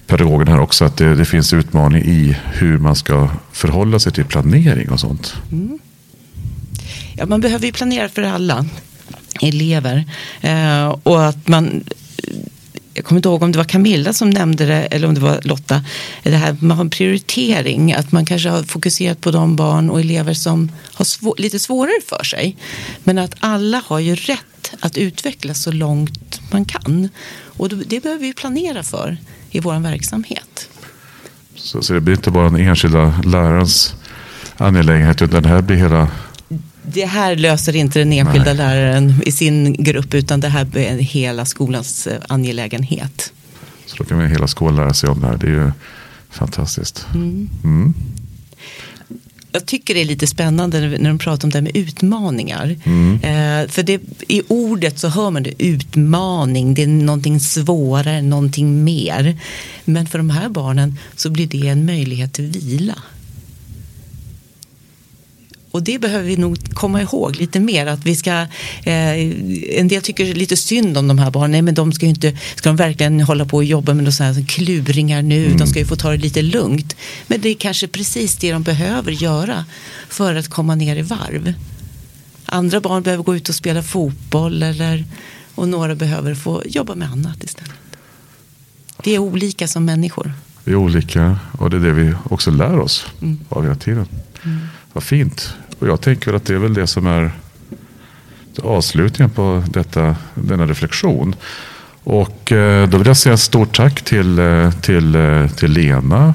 pedagogen 0.06 0.48
här 0.48 0.60
också 0.60 0.84
att 0.84 0.96
det, 0.96 1.14
det, 1.14 1.24
finns 1.24 1.52
utmaning 1.52 2.02
i 2.02 2.36
hur 2.52 2.78
man 2.78 2.96
ska 2.96 3.28
förhålla 3.52 3.98
sig 3.98 4.12
till 4.12 4.24
planering 4.24 4.90
och 4.90 5.00
sånt. 5.00 5.34
Mm. 5.52 5.78
Ja, 7.16 7.26
man 7.26 7.40
behöver 7.40 7.66
ju 7.66 7.72
planera 7.72 8.08
för 8.08 8.22
alla 8.22 8.66
elever. 9.40 10.04
Eh, 10.40 10.88
och 11.02 11.26
att 11.26 11.48
man 11.48 11.84
jag 12.94 13.04
kommer 13.04 13.18
inte 13.18 13.28
ihåg 13.28 13.42
om 13.42 13.52
det 13.52 13.58
var 13.58 13.64
Camilla 13.64 14.12
som 14.12 14.30
nämnde 14.30 14.66
det 14.66 14.82
eller 14.82 15.08
om 15.08 15.14
det 15.14 15.20
var 15.20 15.40
Lotta. 15.42 15.84
Det 16.22 16.36
här 16.36 16.56
man 16.60 16.76
har 16.76 16.84
en 16.84 16.90
prioritering. 16.90 17.92
Att 17.92 18.12
man 18.12 18.24
kanske 18.24 18.48
har 18.48 18.62
fokuserat 18.62 19.20
på 19.20 19.30
de 19.30 19.56
barn 19.56 19.90
och 19.90 20.00
elever 20.00 20.34
som 20.34 20.72
har 20.94 21.04
svår, 21.04 21.34
lite 21.38 21.58
svårare 21.58 22.00
för 22.08 22.24
sig. 22.24 22.56
Men 23.04 23.18
att 23.18 23.34
alla 23.40 23.82
har 23.86 23.98
ju 23.98 24.14
rätt 24.14 24.74
att 24.80 24.96
utvecklas 24.96 25.62
så 25.62 25.72
långt 25.72 26.40
man 26.52 26.64
kan. 26.64 27.08
Och 27.44 27.68
det 27.68 28.02
behöver 28.02 28.20
vi 28.20 28.32
planera 28.32 28.82
för 28.82 29.16
i 29.50 29.60
vår 29.60 29.80
verksamhet. 29.80 30.68
Så, 31.54 31.82
så 31.82 31.92
det 31.92 32.00
blir 32.00 32.14
inte 32.14 32.30
bara 32.30 32.50
den 32.50 32.60
enskilda 32.60 33.22
lärarens 33.24 33.94
angelägenhet 34.56 35.22
utan 35.22 35.42
det 35.42 35.48
här 35.48 35.62
blir 35.62 35.76
hela 35.76 36.08
det 36.82 37.04
här 37.06 37.36
löser 37.36 37.76
inte 37.76 37.98
den 37.98 38.12
enskilda 38.12 38.44
Nej. 38.44 38.56
läraren 38.56 39.22
i 39.26 39.32
sin 39.32 39.72
grupp 39.72 40.14
utan 40.14 40.40
det 40.40 40.48
här 40.48 40.76
är 40.76 40.98
hela 40.98 41.44
skolans 41.44 42.06
eh, 42.06 42.20
angelägenhet. 42.28 43.32
Så 43.86 43.96
då 43.96 44.04
kan 44.04 44.18
vi 44.18 44.28
hela 44.28 44.48
skolan 44.48 44.76
lära 44.76 44.94
sig 44.94 45.08
om 45.08 45.20
det 45.20 45.26
här. 45.26 45.36
Det 45.36 45.46
är 45.46 45.50
ju 45.50 45.72
fantastiskt. 46.30 47.06
Mm. 47.14 47.50
Mm. 47.64 47.94
Jag 49.54 49.66
tycker 49.66 49.94
det 49.94 50.00
är 50.00 50.04
lite 50.04 50.26
spännande 50.26 50.80
när 50.80 51.08
de 51.08 51.18
pratar 51.18 51.46
om 51.46 51.50
det 51.50 51.58
här 51.58 51.62
med 51.62 51.76
utmaningar. 51.76 52.76
Mm. 52.84 53.14
Eh, 53.14 53.68
för 53.70 53.82
det, 53.82 54.00
i 54.28 54.42
ordet 54.48 54.98
så 54.98 55.08
hör 55.08 55.30
man 55.30 55.42
det 55.42 55.62
utmaning, 55.62 56.74
det 56.74 56.82
är 56.82 56.86
någonting 56.86 57.40
svårare, 57.40 58.22
någonting 58.22 58.84
mer. 58.84 59.36
Men 59.84 60.06
för 60.06 60.18
de 60.18 60.30
här 60.30 60.48
barnen 60.48 60.98
så 61.16 61.30
blir 61.30 61.46
det 61.46 61.68
en 61.68 61.86
möjlighet 61.86 62.32
till 62.32 62.44
vila. 62.44 62.94
Och 65.72 65.82
det 65.82 65.98
behöver 65.98 66.24
vi 66.24 66.36
nog 66.36 66.74
komma 66.74 67.02
ihåg 67.02 67.36
lite 67.36 67.60
mer. 67.60 67.86
Att 67.86 68.06
vi 68.06 68.16
ska, 68.16 68.30
eh, 68.84 69.14
en 69.78 69.88
del 69.88 70.02
tycker 70.02 70.34
lite 70.34 70.56
synd 70.56 70.98
om 70.98 71.08
de 71.08 71.18
här 71.18 71.30
barnen. 71.30 71.50
Nej, 71.50 71.62
men 71.62 71.74
de 71.74 71.92
ska, 71.92 72.06
ju 72.06 72.10
inte, 72.10 72.36
ska 72.54 72.68
de 72.68 72.76
verkligen 72.76 73.20
hålla 73.20 73.44
på 73.44 73.56
och 73.56 73.64
jobba 73.64 73.94
med 73.94 74.14
sådana 74.14 74.34
här 74.34 74.46
kluringar 74.46 75.22
nu? 75.22 75.46
Mm. 75.46 75.58
De 75.58 75.66
ska 75.66 75.78
ju 75.78 75.86
få 75.86 75.96
ta 75.96 76.10
det 76.10 76.16
lite 76.16 76.42
lugnt. 76.42 76.96
Men 77.26 77.40
det 77.40 77.48
är 77.48 77.54
kanske 77.54 77.88
precis 77.88 78.36
det 78.36 78.52
de 78.52 78.62
behöver 78.62 79.12
göra 79.12 79.64
för 80.08 80.34
att 80.34 80.48
komma 80.48 80.74
ner 80.74 80.96
i 80.96 81.02
varv. 81.02 81.54
Andra 82.46 82.80
barn 82.80 83.02
behöver 83.02 83.24
gå 83.24 83.36
ut 83.36 83.48
och 83.48 83.54
spela 83.54 83.82
fotboll 83.82 84.62
eller, 84.62 85.04
och 85.54 85.68
några 85.68 85.94
behöver 85.94 86.34
få 86.34 86.62
jobba 86.66 86.94
med 86.94 87.08
annat 87.08 87.44
istället. 87.44 87.72
Vi 89.04 89.14
är 89.14 89.18
olika 89.18 89.68
som 89.68 89.84
människor. 89.84 90.32
Vi 90.64 90.72
är 90.72 90.76
olika 90.76 91.38
och 91.58 91.70
det 91.70 91.76
är 91.76 91.80
det 91.80 91.92
vi 91.92 92.14
också 92.30 92.50
lär 92.50 92.78
oss 92.78 93.06
mm. 93.22 93.38
av 93.48 93.62
hela 93.62 93.74
tiden. 93.74 94.06
Mm. 94.42 94.58
Vad 94.92 95.04
fint. 95.04 95.56
Och 95.78 95.88
jag 95.88 96.00
tänker 96.00 96.34
att 96.34 96.44
det 96.44 96.54
är 96.54 96.58
väl 96.58 96.74
det 96.74 96.86
som 96.86 97.06
är 97.06 97.32
avslutningen 98.62 99.30
på 99.30 99.64
detta, 99.70 100.16
denna 100.34 100.66
reflektion. 100.66 101.34
Och 102.04 102.52
eh, 102.52 102.88
då 102.88 102.98
vill 102.98 103.06
jag 103.06 103.16
säga 103.16 103.36
stort 103.36 103.76
tack 103.76 104.02
till, 104.02 104.38
eh, 104.38 104.70
till, 104.70 105.14
eh, 105.14 105.48
till 105.48 105.70
Lena, 105.70 106.34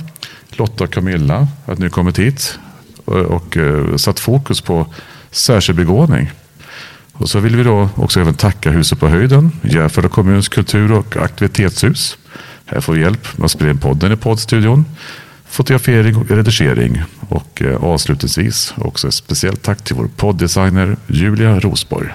Lotta 0.49 0.83
och 0.83 0.93
Camilla 0.93 1.47
att 1.65 1.79
ni 1.79 1.89
kommit 1.89 2.19
hit 2.19 2.59
och, 3.05 3.17
och 3.17 3.57
satt 3.97 4.19
fokus 4.19 4.61
på 4.61 4.93
särskild 5.31 5.77
begåvning. 5.77 6.31
Och 7.13 7.29
så 7.29 7.39
vill 7.39 7.55
vi 7.55 7.63
då 7.63 7.89
också 7.95 8.19
även 8.19 8.33
tacka 8.33 8.71
Huset 8.71 8.99
på 8.99 9.07
höjden, 9.07 9.51
Järfälla 9.63 10.09
kommuns 10.09 10.49
kultur 10.49 10.91
och 10.91 11.17
aktivitetshus. 11.17 12.17
Här 12.65 12.81
får 12.81 12.93
vi 12.93 13.01
hjälp 13.01 13.37
med 13.37 13.45
att 13.45 13.51
spela 13.51 13.71
in 13.71 13.77
podden 13.77 14.11
i 14.11 14.15
poddstudion 14.15 14.85
fotografering 15.49 16.15
och 16.15 16.29
redigering. 16.29 17.03
Och 17.29 17.61
avslutningsvis 17.79 18.73
också 18.77 19.07
ett 19.07 19.13
speciellt 19.13 19.63
tack 19.63 19.83
till 19.83 19.95
vår 19.95 20.09
podddesigner 20.15 20.97
Julia 21.07 21.59
Rosborg. 21.59 22.09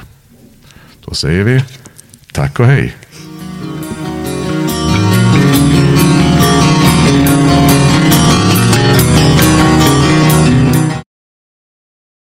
Då 1.04 1.14
säger 1.14 1.44
vi 1.44 1.64
tack 2.32 2.60
och 2.60 2.66
hej. 2.66 2.96